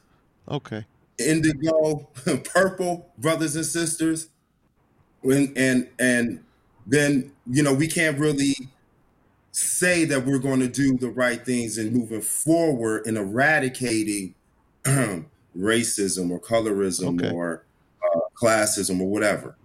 Okay. 0.49 0.85
indigo, 1.19 2.11
purple 2.45 3.13
brothers 3.19 3.57
and 3.57 3.65
sisters, 3.65 4.29
and 5.25 5.57
and 5.57 5.89
and 5.99 6.45
then 6.87 7.33
you 7.47 7.63
know 7.63 7.73
we 7.73 7.87
can't 7.87 8.19
really 8.19 8.55
say 9.53 10.05
that 10.07 10.25
we're 10.25 10.39
going 10.39 10.61
to 10.61 10.69
do 10.69 10.97
the 10.97 11.11
right 11.11 11.45
things 11.45 11.77
and 11.79 11.93
moving 11.93 12.21
forward 12.23 13.07
in 13.07 13.17
eradicating 13.17 14.35
racism 15.57 16.31
or 16.31 16.41
colorism 16.41 17.21
Okay. 17.21 17.35
or 17.35 17.65
uh, 18.03 18.21
classism 18.35 19.01
or 19.01 19.09
whatever. 19.09 19.57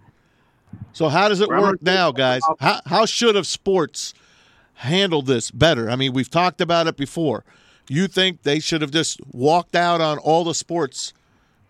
So 0.92 1.08
how 1.08 1.28
does 1.28 1.40
it 1.40 1.48
work 1.48 1.82
now, 1.82 2.12
guys? 2.12 2.42
How 2.60 2.80
how 2.86 3.06
should 3.06 3.34
have 3.34 3.46
sports 3.46 4.12
handled 4.74 5.26
this 5.26 5.50
better? 5.50 5.88
I 5.90 5.96
mean, 5.96 6.12
we've 6.12 6.30
talked 6.30 6.60
about 6.60 6.86
it 6.86 6.96
before. 6.96 7.44
You 7.88 8.06
think 8.06 8.42
they 8.42 8.60
should 8.60 8.82
have 8.82 8.90
just 8.90 9.20
walked 9.32 9.74
out 9.74 10.00
on 10.02 10.18
all 10.18 10.44
the 10.44 10.54
sports 10.54 11.14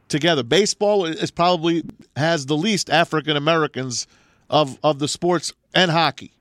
together? 0.09 0.43
Baseball 0.43 1.05
is 1.05 1.31
probably 1.31 1.83
has 2.17 2.47
the 2.47 2.57
least 2.57 2.91
African 2.91 3.37
Americans 3.37 4.07
of 4.51 4.79
of 4.83 4.99
the 4.99 5.09
sports 5.09 5.53
and 5.75 5.91
hockey. 5.91 6.33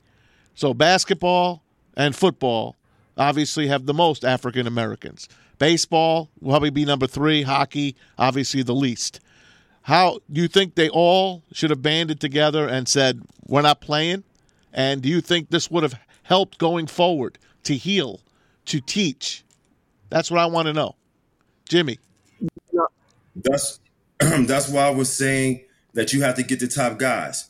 So 0.55 0.73
basketball 0.73 1.63
and 1.95 2.15
football 2.15 2.75
obviously 3.17 3.67
have 3.67 3.85
the 3.85 3.93
most 3.93 4.23
African 4.23 4.67
Americans. 4.67 5.27
Baseball 5.59 6.29
will 6.39 6.51
probably 6.51 6.69
be 6.69 6.85
number 6.85 7.07
three. 7.07 7.41
Hockey, 7.41 7.95
obviously, 8.17 8.61
the 8.63 8.75
least. 8.75 9.19
How 9.83 10.19
do 10.31 10.41
you 10.41 10.47
think 10.47 10.75
they 10.75 10.89
all 10.89 11.43
should 11.53 11.69
have 11.69 11.81
banded 11.81 12.19
together 12.19 12.67
and 12.67 12.87
said, 12.87 13.21
"We're 13.47 13.61
not 13.61 13.81
playing"? 13.81 14.23
And 14.73 15.01
do 15.01 15.09
you 15.09 15.21
think 15.21 15.49
this 15.49 15.71
would 15.71 15.83
have 15.83 15.99
helped 16.23 16.57
going 16.57 16.87
forward 16.87 17.39
to 17.63 17.75
heal, 17.75 18.21
to 18.65 18.79
teach? 18.81 19.43
That's 20.09 20.29
what 20.29 20.39
I 20.39 20.45
want 20.45 20.67
to 20.67 20.73
know, 20.73 20.95
Jimmy. 21.67 21.99
That's 23.43 23.79
that's 24.19 24.69
why 24.69 24.87
I 24.87 24.89
was 24.89 25.11
saying 25.15 25.61
that 25.93 26.13
you 26.13 26.21
have 26.21 26.35
to 26.35 26.43
get 26.43 26.59
the 26.59 26.67
top 26.67 26.97
guys 26.99 27.49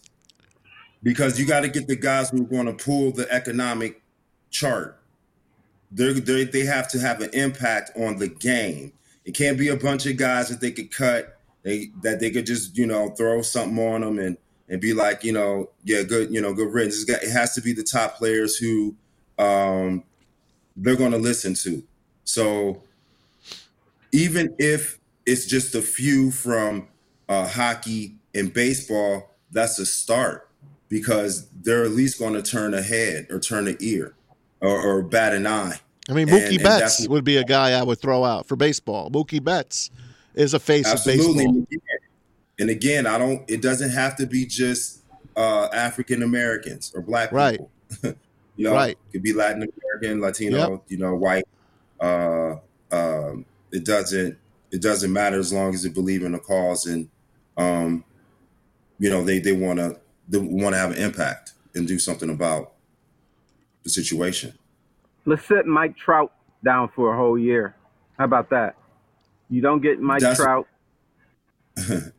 because 1.04 1.40
you 1.40 1.46
got 1.46 1.62
to 1.62 1.70
get 1.70 1.88
the 1.88 1.96
guys 1.96 2.30
who 2.30 2.42
are 2.44 2.48
going 2.48 2.66
to 2.66 2.74
pull 2.74 3.12
the 3.12 3.32
economic 3.32 4.02
chart. 4.50 5.00
They're, 5.92 6.14
they 6.14 6.46
they 6.46 6.66
have 6.66 6.90
to 6.90 7.00
have 7.00 7.22
an 7.22 7.32
impact 7.34 7.92
on 7.98 8.18
the 8.20 8.28
game. 8.28 8.94
It 9.26 9.34
can't 9.36 9.58
be 9.58 9.70
a 9.70 9.78
bunch 9.78 10.06
of 10.06 10.18
guys 10.18 10.50
that 10.50 10.62
they 10.62 10.72
could 10.72 10.92
cut. 10.94 11.40
They 11.64 11.92
that 12.04 12.20
they 12.20 12.32
could 12.32 12.46
just 12.46 12.78
you 12.78 12.88
know 12.88 13.10
throw 13.12 13.42
something 13.42 13.80
on 13.88 14.02
them 14.02 14.20
and 14.20 14.38
and 14.70 14.82
be 14.82 14.94
like 14.94 15.24
you 15.24 15.34
know 15.34 15.70
yeah 15.86 16.04
good 16.04 16.34
you 16.34 16.42
know 16.42 16.54
good 16.54 16.74
riddance. 16.74 17.04
Got- 17.06 17.24
It 17.24 17.32
has 17.32 17.56
to 17.56 17.62
be 17.62 17.74
the 17.74 17.84
top 17.84 18.18
players 18.18 18.58
who 18.58 18.96
um, 19.40 20.04
they're 20.78 20.96
going 20.98 21.12
to 21.14 21.18
listen 21.20 21.56
to. 21.56 21.84
So 22.26 22.84
even 24.12 24.56
if 24.58 24.97
it's 25.28 25.46
just 25.46 25.76
a 25.76 25.82
few 25.84 26.32
from 26.32 26.88
uh, 27.30 27.48
hockey 27.48 28.16
and 28.34 28.52
baseball, 28.54 29.36
that's 29.52 29.78
a 29.78 29.86
start 29.86 30.50
because 30.90 31.48
they're 31.62 31.84
at 31.84 31.92
least 31.92 32.18
going 32.18 32.34
to 32.34 32.42
turn 32.42 32.74
a 32.74 32.82
head 32.82 33.28
or 33.30 33.40
turn 33.40 33.68
an 33.68 33.78
ear 33.82 34.16
or, 34.62 34.82
or 34.82 35.02
bat 35.04 35.34
an 35.34 35.46
eye. 35.46 35.76
I 36.10 36.14
mean, 36.14 36.28
Mookie 36.30 36.56
and 36.56 36.64
Betts 36.64 36.98
that's- 36.98 37.08
would 37.10 37.26
be 37.26 37.38
a 37.38 37.44
guy 37.44 37.78
I 37.78 37.84
would 37.84 38.00
throw 38.00 38.24
out 38.24 38.48
for 38.48 38.56
baseball. 38.56 39.12
Mookie 39.12 39.44
Betts 39.44 39.92
is 40.34 40.54
a 40.54 40.60
face 40.60 40.88
Absolutely. 40.88 41.46
of 41.46 41.52
baseball. 41.52 41.56
And 41.58 41.68
again, 41.68 42.00
and 42.60 42.70
again, 42.70 43.06
I 43.08 43.18
don't. 43.18 43.50
It 43.50 43.62
doesn't 43.62 43.90
have 43.92 44.16
to 44.18 44.26
be 44.26 44.46
just 44.46 45.02
uh, 45.36 45.68
African 45.74 46.24
Americans 46.24 46.92
or 46.96 47.02
black 47.02 47.32
Right. 47.34 47.60
people. 47.60 47.70
you 48.56 48.64
know, 48.66 48.74
Right. 48.74 48.92
it 48.92 49.12
could 49.12 49.24
be 49.24 49.34
Latin 49.34 49.68
American, 49.68 50.22
Latino, 50.22 50.72
Yep. 50.72 50.84
you 50.88 50.98
know, 50.98 51.14
white. 51.16 51.46
Uh, 52.00 52.56
um, 52.92 53.46
it 53.72 53.84
doesn't. 53.84 54.38
It 54.72 54.82
doesn't 54.82 55.12
matter 55.12 55.40
as 55.40 55.54
long 55.54 55.74
as 55.74 55.84
they 55.84 55.90
believe 55.90 56.24
in 56.24 56.34
the 56.34 56.40
cause 56.40 56.86
and, 56.86 57.10
um, 57.58 58.04
you 59.00 59.10
know, 59.10 59.24
they 59.24 59.40
they 59.40 59.54
want 59.54 59.80
to 59.80 60.00
they 60.28 60.38
want 60.38 60.74
to 60.74 60.80
have 60.80 60.92
an 60.92 60.98
impact 60.98 61.54
and 61.76 61.88
do 61.88 62.00
something 62.00 62.30
about 62.30 62.74
the 63.84 63.90
situation. 63.90 64.54
Let's 65.26 65.46
sit 65.46 65.66
Mike 65.66 65.96
Trout 65.98 66.34
down 66.64 66.90
for 66.96 67.14
a 67.14 67.18
whole 67.18 67.38
year. 67.38 67.76
How 68.18 68.26
about 68.26 68.50
that? 68.50 68.76
You 69.50 69.62
don't 69.62 69.82
get 69.82 70.00
Mike 70.02 70.20
That's- 70.20 70.38
Trout. 70.38 70.68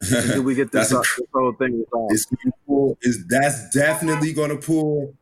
until 0.00 0.42
we 0.42 0.54
get 0.54 0.72
this, 0.72 0.92
a- 0.92 0.98
uh, 0.98 1.00
this 1.00 1.20
whole 1.32 1.52
thing 1.52 1.78
resolved. 1.80 2.12
It's 2.12 2.26
pull. 2.66 2.98
Is 3.02 3.26
that's 3.26 3.70
definitely 3.70 4.32
going 4.32 4.50
to 4.50 4.56
pull 4.56 5.14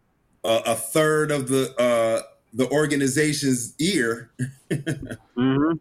a, 0.44 0.62
a 0.66 0.74
third 0.74 1.30
of 1.30 1.48
the 1.48 1.74
uh, 1.78 2.22
the 2.52 2.68
organization's 2.70 3.74
ear. 3.78 4.30
hmm 5.36 5.72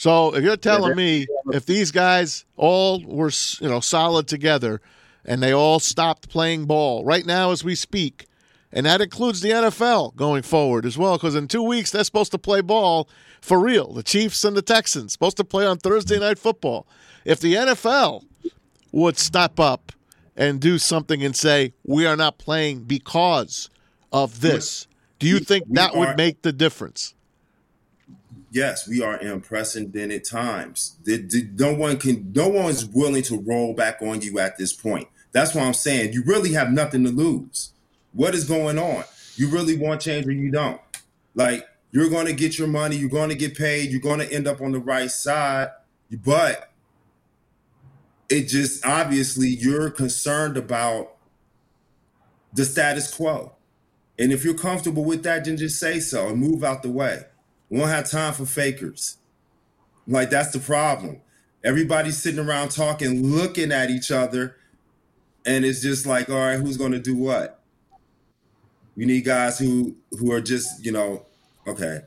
So 0.00 0.34
if 0.34 0.42
you're 0.42 0.56
telling 0.56 0.96
me 0.96 1.26
if 1.52 1.66
these 1.66 1.90
guys 1.90 2.46
all 2.56 3.04
were 3.04 3.30
you 3.60 3.68
know 3.68 3.80
solid 3.80 4.26
together 4.26 4.80
and 5.26 5.42
they 5.42 5.52
all 5.52 5.78
stopped 5.78 6.30
playing 6.30 6.64
ball 6.64 7.04
right 7.04 7.26
now 7.26 7.50
as 7.50 7.62
we 7.62 7.74
speak, 7.74 8.26
and 8.72 8.86
that 8.86 9.02
includes 9.02 9.42
the 9.42 9.50
NFL 9.50 10.16
going 10.16 10.40
forward 10.42 10.86
as 10.86 10.96
well, 10.96 11.18
because 11.18 11.34
in 11.34 11.48
two 11.48 11.62
weeks 11.62 11.90
they're 11.90 12.02
supposed 12.02 12.32
to 12.32 12.38
play 12.38 12.62
ball 12.62 13.10
for 13.42 13.60
real. 13.60 13.92
The 13.92 14.02
Chiefs 14.02 14.42
and 14.42 14.56
the 14.56 14.62
Texans 14.62 15.12
supposed 15.12 15.36
to 15.36 15.44
play 15.44 15.66
on 15.66 15.76
Thursday 15.76 16.18
night 16.18 16.38
football. 16.38 16.86
If 17.26 17.40
the 17.40 17.56
NFL 17.56 18.24
would 18.92 19.18
step 19.18 19.60
up 19.60 19.92
and 20.34 20.62
do 20.62 20.78
something 20.78 21.22
and 21.22 21.36
say 21.36 21.74
we 21.84 22.06
are 22.06 22.16
not 22.16 22.38
playing 22.38 22.84
because 22.84 23.68
of 24.14 24.40
this, 24.40 24.86
do 25.18 25.26
you 25.26 25.40
think 25.40 25.64
that 25.74 25.94
would 25.94 26.16
make 26.16 26.40
the 26.40 26.54
difference? 26.54 27.12
Yes, 28.50 28.88
we 28.88 29.00
are 29.02 29.16
in 29.16 29.28
unprecedented 29.28 30.24
times. 30.24 30.96
The- 31.04 31.18
the- 31.18 31.48
no 31.56 31.72
one 31.72 31.98
can. 31.98 32.32
No 32.34 32.48
one's 32.48 32.84
willing 32.84 33.22
to 33.24 33.38
roll 33.40 33.74
back 33.74 34.02
on 34.02 34.22
you 34.22 34.38
at 34.40 34.58
this 34.58 34.72
point. 34.72 35.08
That's 35.32 35.54
why 35.54 35.62
I'm 35.62 35.74
saying 35.74 36.12
you 36.12 36.24
really 36.24 36.52
have 36.54 36.72
nothing 36.72 37.04
to 37.04 37.10
lose. 37.10 37.70
What 38.12 38.34
is 38.34 38.44
going 38.44 38.78
on? 38.78 39.04
You 39.36 39.48
really 39.48 39.76
want 39.76 40.00
change 40.00 40.26
or 40.26 40.32
you 40.32 40.50
don't? 40.50 40.80
Like 41.34 41.64
you're 41.92 42.08
going 42.10 42.26
to 42.26 42.32
get 42.32 42.58
your 42.58 42.66
money. 42.68 42.96
You're 42.96 43.08
going 43.08 43.28
to 43.28 43.36
get 43.36 43.56
paid. 43.56 43.90
You're 43.90 44.00
going 44.00 44.18
to 44.20 44.32
end 44.32 44.48
up 44.48 44.60
on 44.60 44.72
the 44.72 44.80
right 44.80 45.10
side. 45.10 45.68
But 46.10 46.72
it 48.28 48.48
just 48.48 48.84
obviously 48.84 49.48
you're 49.48 49.90
concerned 49.90 50.56
about 50.56 51.16
the 52.52 52.64
status 52.64 53.12
quo. 53.12 53.52
And 54.18 54.32
if 54.32 54.44
you're 54.44 54.54
comfortable 54.54 55.04
with 55.04 55.22
that, 55.22 55.44
then 55.44 55.56
just 55.56 55.78
say 55.78 56.00
so 56.00 56.28
and 56.28 56.38
move 56.38 56.64
out 56.64 56.82
the 56.82 56.90
way. 56.90 57.22
We 57.70 57.78
won't 57.78 57.90
have 57.90 58.10
time 58.10 58.34
for 58.34 58.44
fakers. 58.44 59.16
Like 60.06 60.28
that's 60.28 60.50
the 60.50 60.58
problem. 60.58 61.22
Everybody's 61.62 62.18
sitting 62.18 62.44
around 62.44 62.70
talking, 62.70 63.22
looking 63.22 63.70
at 63.70 63.90
each 63.90 64.10
other, 64.10 64.56
and 65.46 65.64
it's 65.64 65.80
just 65.80 66.04
like, 66.04 66.28
all 66.28 66.36
right, 66.36 66.58
who's 66.58 66.76
going 66.76 66.92
to 66.92 66.98
do 66.98 67.16
what? 67.16 67.60
You 68.96 69.06
need 69.06 69.24
guys 69.24 69.58
who 69.58 69.96
who 70.10 70.32
are 70.32 70.40
just, 70.40 70.84
you 70.84 70.90
know, 70.90 71.26
okay. 71.66 72.02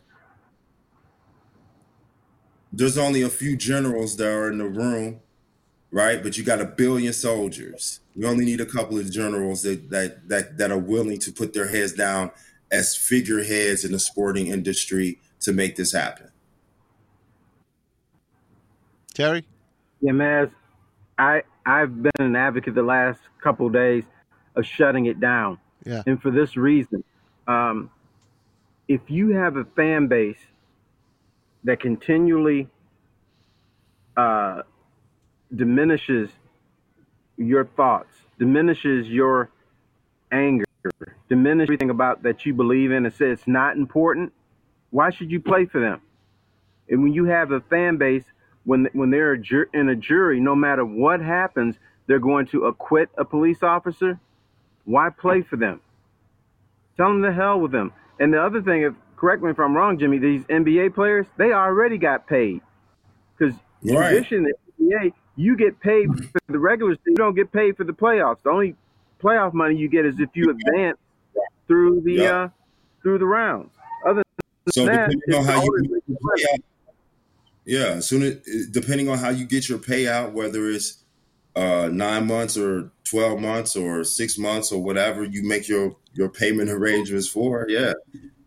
There's 2.73 2.97
only 2.97 3.21
a 3.21 3.29
few 3.29 3.55
generals 3.55 4.17
that 4.17 4.27
are 4.27 4.51
in 4.51 4.57
the 4.57 4.67
room, 4.67 5.21
right? 5.91 6.21
But 6.21 6.37
you 6.37 6.43
got 6.43 6.59
a 6.59 6.65
billion 6.65 7.13
soldiers. 7.13 7.99
We 8.15 8.25
only 8.25 8.45
need 8.45 8.59
a 8.59 8.65
couple 8.65 8.97
of 8.97 9.09
generals 9.11 9.61
that 9.61 9.89
that 9.91 10.27
that 10.27 10.57
that 10.57 10.71
are 10.71 10.79
willing 10.79 11.19
to 11.19 11.31
put 11.31 11.53
their 11.53 11.69
heads 11.69 11.93
down 11.93 12.31
as 12.71 12.97
figureheads 12.97 13.85
in 13.85 13.91
the 13.91 13.99
sporting 13.99 14.47
industry 14.47 15.19
to 15.43 15.53
make 15.53 15.75
this 15.75 15.91
happen. 15.93 16.29
Terry? 19.13 19.45
Yeah, 20.01 20.11
Maz, 20.13 20.51
I 21.17 21.43
I've 21.65 22.01
been 22.01 22.11
an 22.19 22.35
advocate 22.35 22.75
the 22.75 22.83
last 22.83 23.19
couple 23.41 23.67
of 23.67 23.73
days 23.73 24.03
of 24.55 24.65
shutting 24.65 25.05
it 25.05 25.19
down, 25.19 25.59
Yeah. 25.85 26.03
and 26.05 26.21
for 26.21 26.31
this 26.31 26.57
reason, 26.57 27.03
um, 27.47 27.89
if 28.87 29.09
you 29.09 29.29
have 29.29 29.55
a 29.55 29.63
fan 29.63 30.07
base 30.07 30.39
that 31.63 31.79
continually 31.79 32.67
uh, 34.17 34.63
diminishes 35.55 36.29
your 37.37 37.65
thoughts, 37.65 38.13
diminishes 38.37 39.07
your 39.07 39.49
anger, 40.31 40.65
diminishes 41.29 41.67
everything 41.67 41.89
about 41.89 42.23
that 42.23 42.45
you 42.45 42.53
believe 42.53 42.91
in, 42.91 43.05
and 43.05 43.13
says 43.13 43.39
it's 43.39 43.47
not 43.47 43.77
important, 43.77 44.33
why 44.93 45.09
should 45.09 45.31
you 45.31 45.41
play 45.41 45.65
for 45.65 45.81
them? 45.81 46.01
And 46.87 47.01
when 47.01 47.13
you 47.13 47.25
have 47.25 47.51
a 47.51 47.61
fan 47.61 47.97
base, 47.97 48.23
when 48.63 48.87
when 48.93 49.09
they're 49.09 49.33
in 49.33 49.89
a 49.89 49.95
jury, 49.95 50.39
no 50.39 50.55
matter 50.55 50.85
what 50.85 51.19
happens, 51.19 51.75
they're 52.05 52.19
going 52.19 52.45
to 52.47 52.65
acquit 52.65 53.09
a 53.17 53.25
police 53.25 53.63
officer. 53.63 54.19
Why 54.85 55.09
play 55.09 55.41
for 55.41 55.57
them? 55.57 55.81
Tell 56.95 57.07
them 57.09 57.23
to 57.23 57.33
hell 57.33 57.59
with 57.59 57.71
them. 57.71 57.91
And 58.19 58.31
the 58.31 58.39
other 58.41 58.61
thing, 58.61 58.83
if 58.83 58.93
correct 59.17 59.41
me 59.41 59.49
if 59.49 59.59
I'm 59.59 59.75
wrong, 59.75 59.97
Jimmy, 59.97 60.19
these 60.19 60.43
NBA 60.43 60.93
players 60.93 61.25
they 61.37 61.53
already 61.53 61.97
got 61.97 62.27
paid 62.27 62.61
because 63.35 63.55
in 63.81 63.95
addition 63.97 64.43
to 64.43 64.53
NBA, 64.79 65.13
you 65.37 65.57
get 65.57 65.79
paid 65.79 66.07
for 66.31 66.39
the 66.49 66.59
regular 66.59 66.93
season. 66.93 67.13
You 67.13 67.15
don't 67.15 67.35
get 67.35 67.51
paid 67.51 67.77
for 67.77 67.83
the 67.83 67.93
playoffs. 67.93 68.43
The 68.43 68.51
only 68.51 68.75
playoff 69.23 69.53
money 69.55 69.75
you 69.75 69.89
get 69.89 70.05
is 70.05 70.19
if 70.19 70.29
you 70.35 70.51
advance 70.51 70.99
through 71.67 72.01
the 72.01 72.13
Yeah. 72.13 72.43
uh, 72.43 72.49
through 73.01 73.17
the 73.17 73.25
rounds. 73.25 73.71
Other 74.07 74.21
So 74.71 74.85
depending 74.85 75.35
on 75.35 75.43
how 75.43 75.61
you 75.61 75.67
always 75.67 75.87
get 75.87 76.03
your 76.07 76.17
payout, 76.17 76.63
yeah, 77.65 77.97
as 77.97 78.07
soon 78.07 78.23
as 78.23 78.67
depending 78.71 79.09
on 79.09 79.17
how 79.17 79.29
you 79.29 79.45
get 79.45 79.67
your 79.69 79.79
payout, 79.79 80.33
whether 80.33 80.69
it's 80.69 81.03
uh, 81.55 81.89
nine 81.91 82.27
months 82.27 82.57
or 82.57 82.91
twelve 83.03 83.39
months 83.39 83.75
or 83.75 84.03
six 84.03 84.37
months 84.37 84.71
or 84.71 84.81
whatever 84.81 85.23
you 85.23 85.47
make 85.47 85.67
your 85.67 85.95
your 86.13 86.29
payment 86.29 86.69
arrangements 86.69 87.27
for, 87.27 87.65
yeah, 87.69 87.93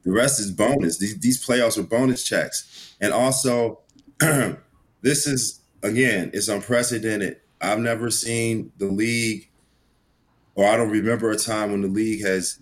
the 0.03 0.13
rest 0.13 0.41
is 0.41 0.51
bonus. 0.51 0.99
These 0.99 1.19
these 1.19 1.45
playoffs 1.45 1.79
are 1.79 1.83
bonus 1.83 2.25
checks, 2.25 2.95
and 3.01 3.13
also 3.13 3.81
this 4.21 5.27
is 5.27 5.61
again 5.83 6.31
it's 6.33 6.49
unprecedented. 6.49 7.41
I've 7.61 7.79
never 7.79 8.11
seen 8.11 8.73
the 8.79 8.87
league, 8.87 9.51
or 10.55 10.67
I 10.67 10.77
don't 10.77 10.91
remember 10.91 11.31
a 11.31 11.37
time 11.37 11.73
when 11.73 11.83
the 11.83 11.89
league 11.89 12.23
has 12.25 12.59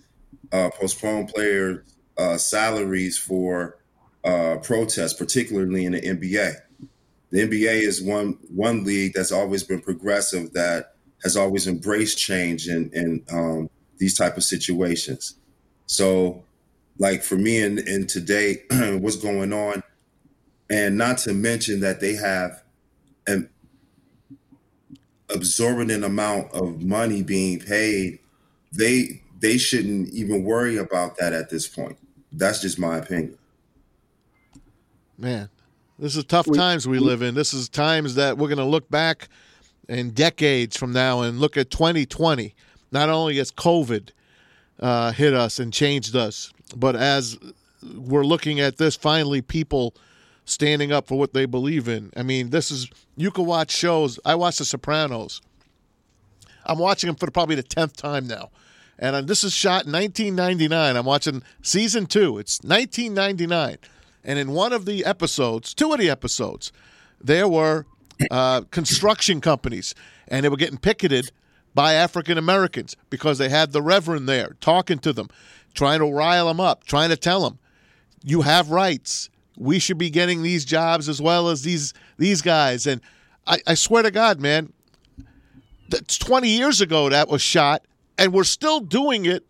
uh, 0.51 0.69
postponed 0.69 1.29
player 1.29 1.83
uh, 2.17 2.37
salaries 2.37 3.17
for 3.17 3.77
uh, 4.23 4.57
protests, 4.57 5.13
particularly 5.13 5.85
in 5.85 5.93
the 5.93 6.01
NBA. 6.01 6.55
The 7.31 7.47
NBA 7.47 7.81
is 7.81 8.01
one 8.01 8.37
one 8.49 8.83
league 8.83 9.13
that's 9.13 9.31
always 9.31 9.63
been 9.63 9.81
progressive, 9.81 10.53
that 10.53 10.93
has 11.23 11.35
always 11.35 11.67
embraced 11.67 12.17
change 12.17 12.67
in 12.67 12.89
in 12.93 13.23
um, 13.31 13.69
these 13.97 14.17
type 14.17 14.37
of 14.37 14.43
situations. 14.43 15.35
So, 15.87 16.43
like 16.97 17.23
for 17.23 17.35
me 17.35 17.61
and 17.61 17.79
and 17.79 18.07
today, 18.07 18.63
what's 18.99 19.17
going 19.17 19.53
on, 19.53 19.83
and 20.69 20.97
not 20.97 21.17
to 21.19 21.33
mention 21.33 21.81
that 21.81 21.99
they 21.99 22.15
have 22.15 22.63
an 23.27 23.49
absorbent 25.29 26.03
amount 26.03 26.51
of 26.53 26.81
money 26.83 27.23
being 27.23 27.59
paid. 27.59 28.19
They 28.71 29.21
they 29.39 29.57
shouldn't 29.57 30.09
even 30.09 30.43
worry 30.43 30.77
about 30.77 31.17
that 31.17 31.33
at 31.33 31.49
this 31.49 31.67
point. 31.67 31.97
That's 32.31 32.61
just 32.61 32.79
my 32.79 32.97
opinion. 32.97 33.37
Man, 35.17 35.49
this 35.97 36.15
is 36.15 36.25
tough 36.25 36.47
times 36.53 36.87
we 36.87 36.99
live 36.99 37.21
in. 37.21 37.35
This 37.35 37.53
is 37.53 37.69
times 37.69 38.15
that 38.15 38.37
we're 38.37 38.49
going 38.49 38.57
to 38.57 38.65
look 38.65 38.89
back 38.89 39.29
in 39.87 40.11
decades 40.11 40.75
from 40.75 40.91
now 40.91 41.21
and 41.21 41.39
look 41.39 41.57
at 41.57 41.69
2020, 41.69 42.53
not 42.91 43.09
only 43.09 43.39
as 43.39 43.51
COVID 43.51 44.09
uh, 44.79 45.11
hit 45.11 45.33
us 45.33 45.59
and 45.59 45.71
changed 45.71 46.15
us, 46.15 46.51
but 46.75 46.95
as 46.95 47.37
we're 47.95 48.25
looking 48.25 48.59
at 48.59 48.77
this, 48.77 48.95
finally, 48.95 49.41
people 49.41 49.95
standing 50.45 50.91
up 50.91 51.07
for 51.07 51.17
what 51.17 51.33
they 51.33 51.45
believe 51.45 51.87
in. 51.87 52.11
I 52.15 52.23
mean, 52.23 52.49
this 52.49 52.71
is, 52.71 52.89
you 53.15 53.31
can 53.31 53.45
watch 53.45 53.71
shows. 53.71 54.19
I 54.25 54.35
watch 54.35 54.57
The 54.57 54.65
Sopranos. 54.65 55.41
I'm 56.65 56.79
watching 56.79 57.07
them 57.07 57.15
for 57.15 57.29
probably 57.31 57.55
the 57.55 57.63
10th 57.63 57.95
time 57.95 58.27
now. 58.27 58.49
And 58.97 59.15
uh, 59.15 59.21
this 59.21 59.43
is 59.43 59.53
shot 59.53 59.85
in 59.85 59.91
1999. 59.91 60.95
I'm 60.95 61.05
watching 61.05 61.43
season 61.61 62.05
two. 62.05 62.37
It's 62.37 62.59
1999. 62.61 63.77
And 64.23 64.39
in 64.39 64.51
one 64.51 64.73
of 64.73 64.85
the 64.85 65.05
episodes, 65.05 65.73
two 65.73 65.93
of 65.93 65.99
the 65.99 66.09
episodes, 66.09 66.71
there 67.21 67.47
were 67.47 67.85
uh, 68.31 68.61
construction 68.71 69.41
companies, 69.41 69.93
and 70.27 70.43
they 70.43 70.49
were 70.49 70.57
getting 70.57 70.77
picketed 70.77 71.31
by 71.73 71.93
African 71.93 72.37
Americans 72.37 72.95
because 73.09 73.37
they 73.37 73.49
had 73.49 73.73
the 73.73 73.81
Reverend 73.81 74.27
there 74.29 74.55
talking 74.61 74.99
to 74.99 75.11
them, 75.13 75.29
trying 75.73 75.99
to 75.99 76.11
rile 76.11 76.47
them 76.47 76.59
up, 76.59 76.85
trying 76.85 77.09
to 77.09 77.17
tell 77.17 77.41
them, 77.41 77.59
you 78.23 78.41
have 78.41 78.71
rights. 78.71 79.29
We 79.57 79.79
should 79.79 79.97
be 79.97 80.09
getting 80.09 80.41
these 80.41 80.65
jobs 80.65 81.07
as 81.07 81.21
well 81.21 81.49
as 81.49 81.61
these 81.61 81.93
these 82.17 82.41
guys. 82.41 82.87
And 82.87 83.01
I, 83.45 83.59
I 83.67 83.73
swear 83.75 84.03
to 84.03 84.11
God, 84.11 84.39
man, 84.39 84.73
that's 85.89 86.17
20 86.17 86.49
years 86.49 86.81
ago 86.81 87.09
that 87.09 87.27
was 87.29 87.41
shot, 87.41 87.85
and 88.17 88.33
we're 88.33 88.43
still 88.43 88.79
doing 88.79 89.25
it 89.25 89.45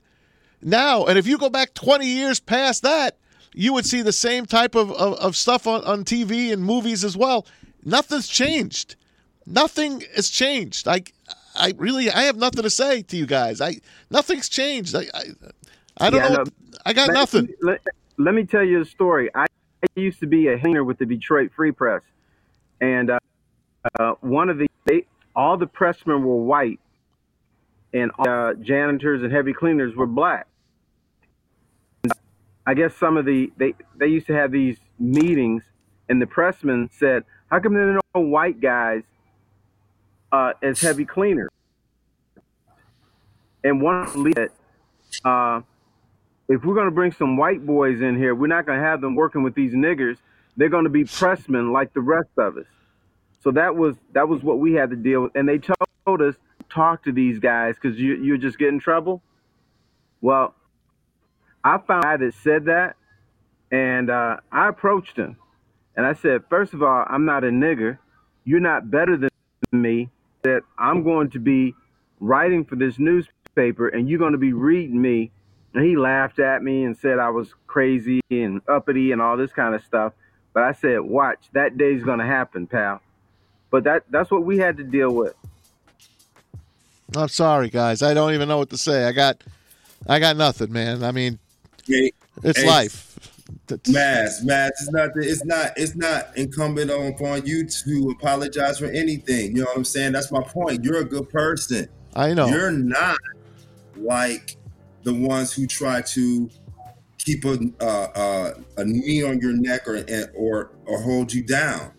now. 0.62 1.06
And 1.06 1.18
if 1.18 1.28
you 1.28 1.38
go 1.38 1.50
back 1.50 1.74
20 1.74 2.06
years 2.06 2.40
past 2.40 2.84
that, 2.84 3.18
you 3.54 3.74
would 3.74 3.86
see 3.86 4.02
the 4.02 4.12
same 4.12 4.46
type 4.46 4.76
of, 4.76 4.92
of, 4.92 5.14
of 5.20 5.36
stuff 5.36 5.66
on, 5.68 5.84
on 5.86 6.04
TV 6.04 6.52
and 6.52 6.64
movies 6.64 7.04
as 7.04 7.16
well. 7.16 7.46
Nothing's 7.84 8.28
changed. 8.28 8.96
Nothing 9.46 10.04
has 10.16 10.30
changed. 10.30 10.88
I, 10.88 11.04
I 11.56 11.74
really, 11.78 12.10
I 12.10 12.24
have 12.24 12.36
nothing 12.36 12.64
to 12.64 12.70
say 12.70 13.02
to 13.04 13.16
you 13.16 13.26
guys. 13.26 13.62
I, 13.62 13.78
nothing's 14.10 14.50
changed. 14.50 14.96
I, 14.96 15.06
I, 15.14 15.24
I 15.98 16.10
don't 16.10 16.22
Yeah, 16.22 16.30
know. 16.30 16.44
no, 16.44 16.52
I 16.86 16.94
got 16.94 17.08
Let- 17.10 17.14
nothing. 17.14 17.50
Let, 17.62 17.82
let 18.18 18.34
me 18.34 18.44
tell 18.44 18.64
you 18.64 18.82
a 18.82 18.86
story. 18.86 19.30
I 19.36 19.46
used 19.96 20.20
to 20.20 20.28
be 20.28 20.48
a 20.48 20.58
hanger 20.58 20.84
with 20.84 20.98
the 20.98 21.06
Detroit 21.06 21.52
Free 21.56 21.72
Press, 21.72 22.02
and 22.82 23.12
uh, 23.12 23.20
uh, 24.00 24.14
one 24.22 24.50
of 24.50 24.58
the 24.58 24.68
they, 24.86 25.06
all 25.36 25.58
the 25.58 25.68
pressmen 25.68 26.22
were 26.24 26.36
white, 26.38 26.80
and 27.94 28.12
uh, 28.20 28.54
janitors 28.56 29.24
and 29.24 29.32
heavy 29.32 29.54
cleaners 29.54 29.96
were 29.96 30.08
black. 30.08 30.48
I 32.68 32.74
guess 32.74 32.96
some 32.96 33.18
of 33.18 33.26
the 33.26 33.52
they 33.58 33.76
they 33.96 34.08
used 34.08 34.28
to 34.28 34.34
have 34.34 34.52
these 34.52 34.78
meetings, 35.00 35.64
and 36.10 36.22
the 36.22 36.26
pressmen 36.26 36.90
said, 36.92 37.24
"How 37.52 37.60
come 37.60 37.74
there 37.74 37.98
are 37.98 38.00
no 38.16 38.22
white 38.22 38.60
guys 38.60 39.04
uh, 40.32 40.54
as 40.64 40.82
heavy 40.82 41.06
cleaners?" 41.06 41.50
And 43.64 43.82
one 43.82 44.34
said, 44.34 44.50
uh, 45.24 45.62
if 46.48 46.64
we're 46.64 46.76
going 46.76 46.86
to 46.86 46.92
bring 46.92 47.12
some 47.12 47.36
white 47.36 47.66
boys 47.66 48.00
in 48.00 48.16
here, 48.16 48.36
we're 48.36 48.46
not 48.46 48.68
going 48.68 48.78
to 48.78 48.86
have 48.86 49.02
them 49.02 49.16
working 49.16 49.42
with 49.42 49.56
these 49.56 49.74
niggers. 49.74 50.18
They're 50.56 50.70
going 50.70 50.84
to 50.84 50.90
be 50.92 51.04
pressmen 51.04 51.74
like 51.74 51.92
the 51.94 52.02
rest 52.02 52.30
of 52.38 52.58
us. 52.58 52.66
So 53.44 53.52
that 53.52 53.76
was 53.76 53.96
that 54.14 54.28
was 54.28 54.44
what 54.44 54.60
we 54.60 54.74
had 54.74 54.90
to 54.92 54.96
deal 54.96 55.24
with, 55.24 55.36
and 55.36 55.48
they 55.48 55.60
told 55.60 56.22
us 56.22 56.36
talk 56.76 57.04
to 57.04 57.12
these 57.12 57.40
guys 57.40 57.76
because 57.82 57.98
you 58.00 58.16
you 58.16 58.38
just 58.38 58.58
get 58.58 58.70
in 58.70 58.80
trouble. 58.80 59.22
Well, 60.22 60.54
I 61.64 61.78
found 61.78 62.04
a 62.04 62.08
guy 62.08 62.18
that 62.18 62.34
said 62.44 62.66
that, 62.66 62.96
and 63.72 64.10
uh, 64.10 64.38
I 64.52 64.68
approached 64.68 65.18
him, 65.18 65.38
and 65.96 66.06
I 66.06 66.14
said, 66.14 66.44
first 66.50 66.74
of 66.74 66.84
all, 66.84 67.06
I'm 67.08 67.26
not 67.26 67.44
a 67.44 67.50
nigger. 67.50 67.98
You're 68.44 68.60
not 68.60 68.92
better 68.92 69.18
than 69.18 69.30
me. 69.72 70.10
That 70.44 70.62
I'm 70.78 71.04
going 71.04 71.32
to 71.32 71.40
be 71.40 71.74
writing 72.20 72.66
for 72.66 72.76
this 72.76 73.00
newspaper, 73.00 73.88
and 73.88 74.08
you're 74.08 74.20
going 74.20 74.34
to 74.34 74.38
be 74.38 74.54
reading 74.54 75.02
me 75.02 75.32
and 75.76 75.84
he 75.84 75.98
laughed 75.98 76.40
at 76.40 76.64
me 76.64 76.86
and 76.86 76.98
said 76.98 77.20
I 77.20 77.30
was 77.30 77.54
crazy 77.68 78.22
and 78.32 78.62
uppity 78.68 79.12
and 79.12 79.22
all 79.22 79.36
this 79.36 79.52
kind 79.52 79.76
of 79.76 79.84
stuff. 79.84 80.14
But 80.54 80.64
I 80.64 80.72
said, 80.72 81.02
watch, 81.02 81.50
that 81.52 81.78
day's 81.78 82.02
going 82.02 82.20
to 82.20 82.26
happen, 82.26 82.66
pal. 82.66 83.02
But 83.70 83.84
that 83.84 84.04
that's 84.10 84.32
what 84.32 84.46
we 84.46 84.58
had 84.58 84.78
to 84.78 84.84
deal 84.84 85.14
with. 85.14 85.36
I'm 87.16 87.28
sorry, 87.28 87.70
guys. 87.70 88.02
I 88.02 88.14
don't 88.14 88.34
even 88.34 88.48
know 88.48 88.58
what 88.58 88.70
to 88.72 88.78
say. 88.78 89.06
I 89.06 89.12
got, 89.12 89.44
I 90.08 90.20
got 90.20 90.38
nothing, 90.38 90.72
man. 90.72 91.04
I 91.04 91.12
mean, 91.12 91.40
Hey, 91.88 92.12
it's 92.44 92.60
Hey, 92.60 92.68
life. 92.68 93.16
Maz, 93.68 94.44
Maz, 94.44 94.70
it's 94.70 94.92
not 94.92 95.10
it's 95.16 95.46
not 95.46 95.72
it's 95.78 95.96
not 95.96 96.36
incumbent 96.36 96.90
upon 96.90 97.46
you 97.46 97.68
to 97.68 98.16
apologize 98.18 98.80
for 98.80 98.88
anything. 98.88 99.56
You 99.56 99.62
know 99.62 99.66
what 99.66 99.78
I'm 99.78 99.86
saying? 99.86 100.14
That's 100.14 100.32
my 100.32 100.42
point. 100.42 100.84
You're 100.84 101.02
a 101.02 101.06
good 101.06 101.30
person. 101.30 101.88
I 102.16 102.34
know. 102.34 102.48
You're 102.48 102.72
not 102.72 103.18
like 103.96 104.58
the 105.04 105.14
ones 105.14 105.54
who 105.54 105.68
try 105.68 106.02
to 106.02 106.50
keep 107.20 107.46
a 107.46 107.60
uh, 107.80 108.08
uh, 108.16 108.54
a 108.78 108.86
knee 108.86 109.24
on 109.24 109.40
your 109.40 109.54
neck 109.54 109.88
or 109.88 110.04
or 110.36 110.72
or 110.88 111.02
hold 111.02 111.32
you 111.32 111.44
down. 111.44 111.92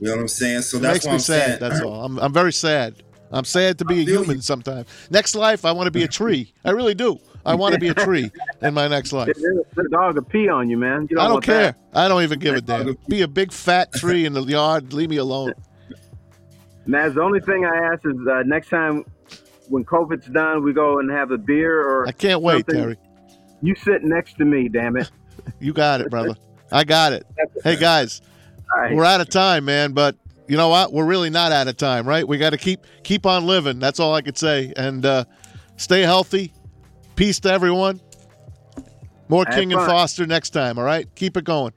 You 0.00 0.08
know 0.08 0.16
what 0.16 0.20
I'm 0.22 0.28
saying? 0.28 0.62
So 0.62 0.76
It 0.76 0.82
that's 0.82 0.94
makes 0.94 1.04
what 1.06 1.10
me 1.12 1.14
I'm 1.14 1.18
sad. 1.20 1.46
saying. 1.46 1.58
That's 1.60 1.80
all. 1.80 2.04
I'm, 2.04 2.18
I'm 2.18 2.32
very 2.32 2.52
sad. 2.52 2.96
I'm 3.32 3.44
sad 3.44 3.78
to 3.78 3.84
be 3.84 4.00
a 4.00 4.04
human 4.04 4.42
sometimes. 4.42 4.86
Next 5.10 5.34
life, 5.34 5.64
I 5.64 5.72
want 5.72 5.86
to 5.86 5.90
be 5.90 6.02
a 6.02 6.08
tree. 6.08 6.52
I 6.64 6.70
really 6.70 6.94
do. 6.94 7.18
I 7.44 7.54
want 7.54 7.74
to 7.74 7.80
be 7.80 7.88
a 7.88 7.94
tree 8.06 8.30
in 8.60 8.74
my 8.74 8.88
next 8.88 9.12
life. 9.12 9.34
The 9.34 9.88
dog 9.90 10.14
will 10.16 10.22
pee 10.22 10.48
on 10.48 10.68
you, 10.68 10.76
man. 10.76 11.08
You 11.10 11.16
don't 11.16 11.24
I 11.24 11.28
don't 11.28 11.42
care. 11.42 11.72
that. 11.72 11.76
I 11.94 12.08
don't 12.08 12.22
even 12.22 12.38
give 12.38 12.54
a 12.54 12.60
damn. 12.60 12.96
Be 13.08 13.22
a 13.22 13.28
big 13.28 13.52
fat 13.52 13.92
tree 13.92 14.26
in 14.26 14.32
the 14.32 14.42
yard. 14.42 14.92
Leave 14.92 15.10
me 15.10 15.16
alone. 15.16 15.54
Maz, 16.86 17.14
the 17.14 17.22
only 17.22 17.40
thing 17.40 17.64
I 17.64 17.92
ask 17.92 18.04
is 18.04 18.16
uh, 18.30 18.42
next 18.44 18.68
time 18.68 19.04
when 19.68 19.84
COVID's 19.84 20.26
done, 20.26 20.62
we 20.62 20.72
go 20.72 20.98
and 20.98 21.10
have 21.10 21.30
a 21.30 21.38
beer 21.38 21.80
or 21.80 22.06
I 22.06 22.12
can't 22.12 22.42
wait, 22.42 22.66
something. 22.66 22.74
Terry. 22.74 22.96
You 23.62 23.74
sit 23.76 24.02
next 24.02 24.36
to 24.38 24.44
me, 24.44 24.68
damn 24.68 24.96
it. 24.96 25.10
You 25.58 25.72
got 25.72 26.00
it, 26.00 26.08
brother. 26.08 26.36
I 26.70 26.84
got 26.84 27.12
it. 27.12 27.26
Hey, 27.64 27.74
guys, 27.74 28.20
right. 28.76 28.94
we're 28.94 29.04
out 29.04 29.20
of 29.20 29.28
time, 29.28 29.64
man. 29.64 29.92
But 29.92 30.14
you 30.52 30.58
know 30.58 30.68
what? 30.68 30.92
We're 30.92 31.06
really 31.06 31.30
not 31.30 31.50
out 31.50 31.66
of 31.66 31.78
time, 31.78 32.06
right? 32.06 32.28
We 32.28 32.36
got 32.36 32.50
to 32.50 32.58
keep 32.58 32.80
keep 33.04 33.24
on 33.24 33.46
living. 33.46 33.78
That's 33.78 33.98
all 33.98 34.14
I 34.14 34.20
could 34.20 34.36
say. 34.36 34.70
And 34.76 35.06
uh, 35.06 35.24
stay 35.78 36.02
healthy. 36.02 36.52
Peace 37.16 37.40
to 37.40 37.50
everyone. 37.50 38.02
More 39.30 39.46
Have 39.46 39.54
King 39.54 39.72
and. 39.72 39.80
Foster 39.86 40.26
next 40.26 40.50
time. 40.50 40.78
All 40.78 40.84
right, 40.84 41.08
keep 41.14 41.38
it 41.38 41.44
going. 41.44 41.72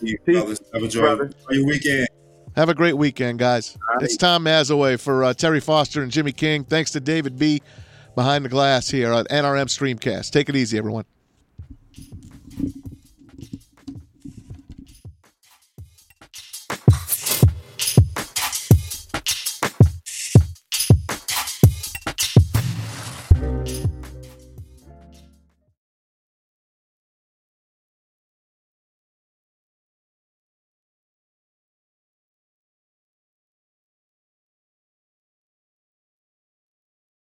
You 0.00 0.18
brothers. 0.24 0.60
Have 0.74 0.82
a 0.82 0.88
joy. 0.88 1.00
brother. 1.02 1.24
Enjoy 1.26 1.52
your 1.52 1.66
weekend. 1.66 2.08
Have 2.56 2.68
a 2.68 2.74
great 2.74 2.96
weekend, 2.96 3.38
guys. 3.38 3.78
right. 3.88 4.02
It's 4.02 4.16
Tom 4.16 4.44
Mazaway 4.44 4.98
for 4.98 5.22
uh, 5.22 5.32
Terry 5.32 5.60
Foster 5.60 6.02
and 6.02 6.10
Jimmy 6.10 6.32
King. 6.32 6.64
Thanks 6.64 6.90
to 6.90 7.00
David 7.00 7.38
B. 7.38 7.62
behind 8.16 8.44
the 8.44 8.48
glass 8.48 8.88
here 8.88 9.12
on 9.12 9.24
NRM 9.26 9.66
Streamcast. 9.66 10.32
Take 10.32 10.48
it 10.48 10.56
easy, 10.56 10.78
everyone. 10.78 11.04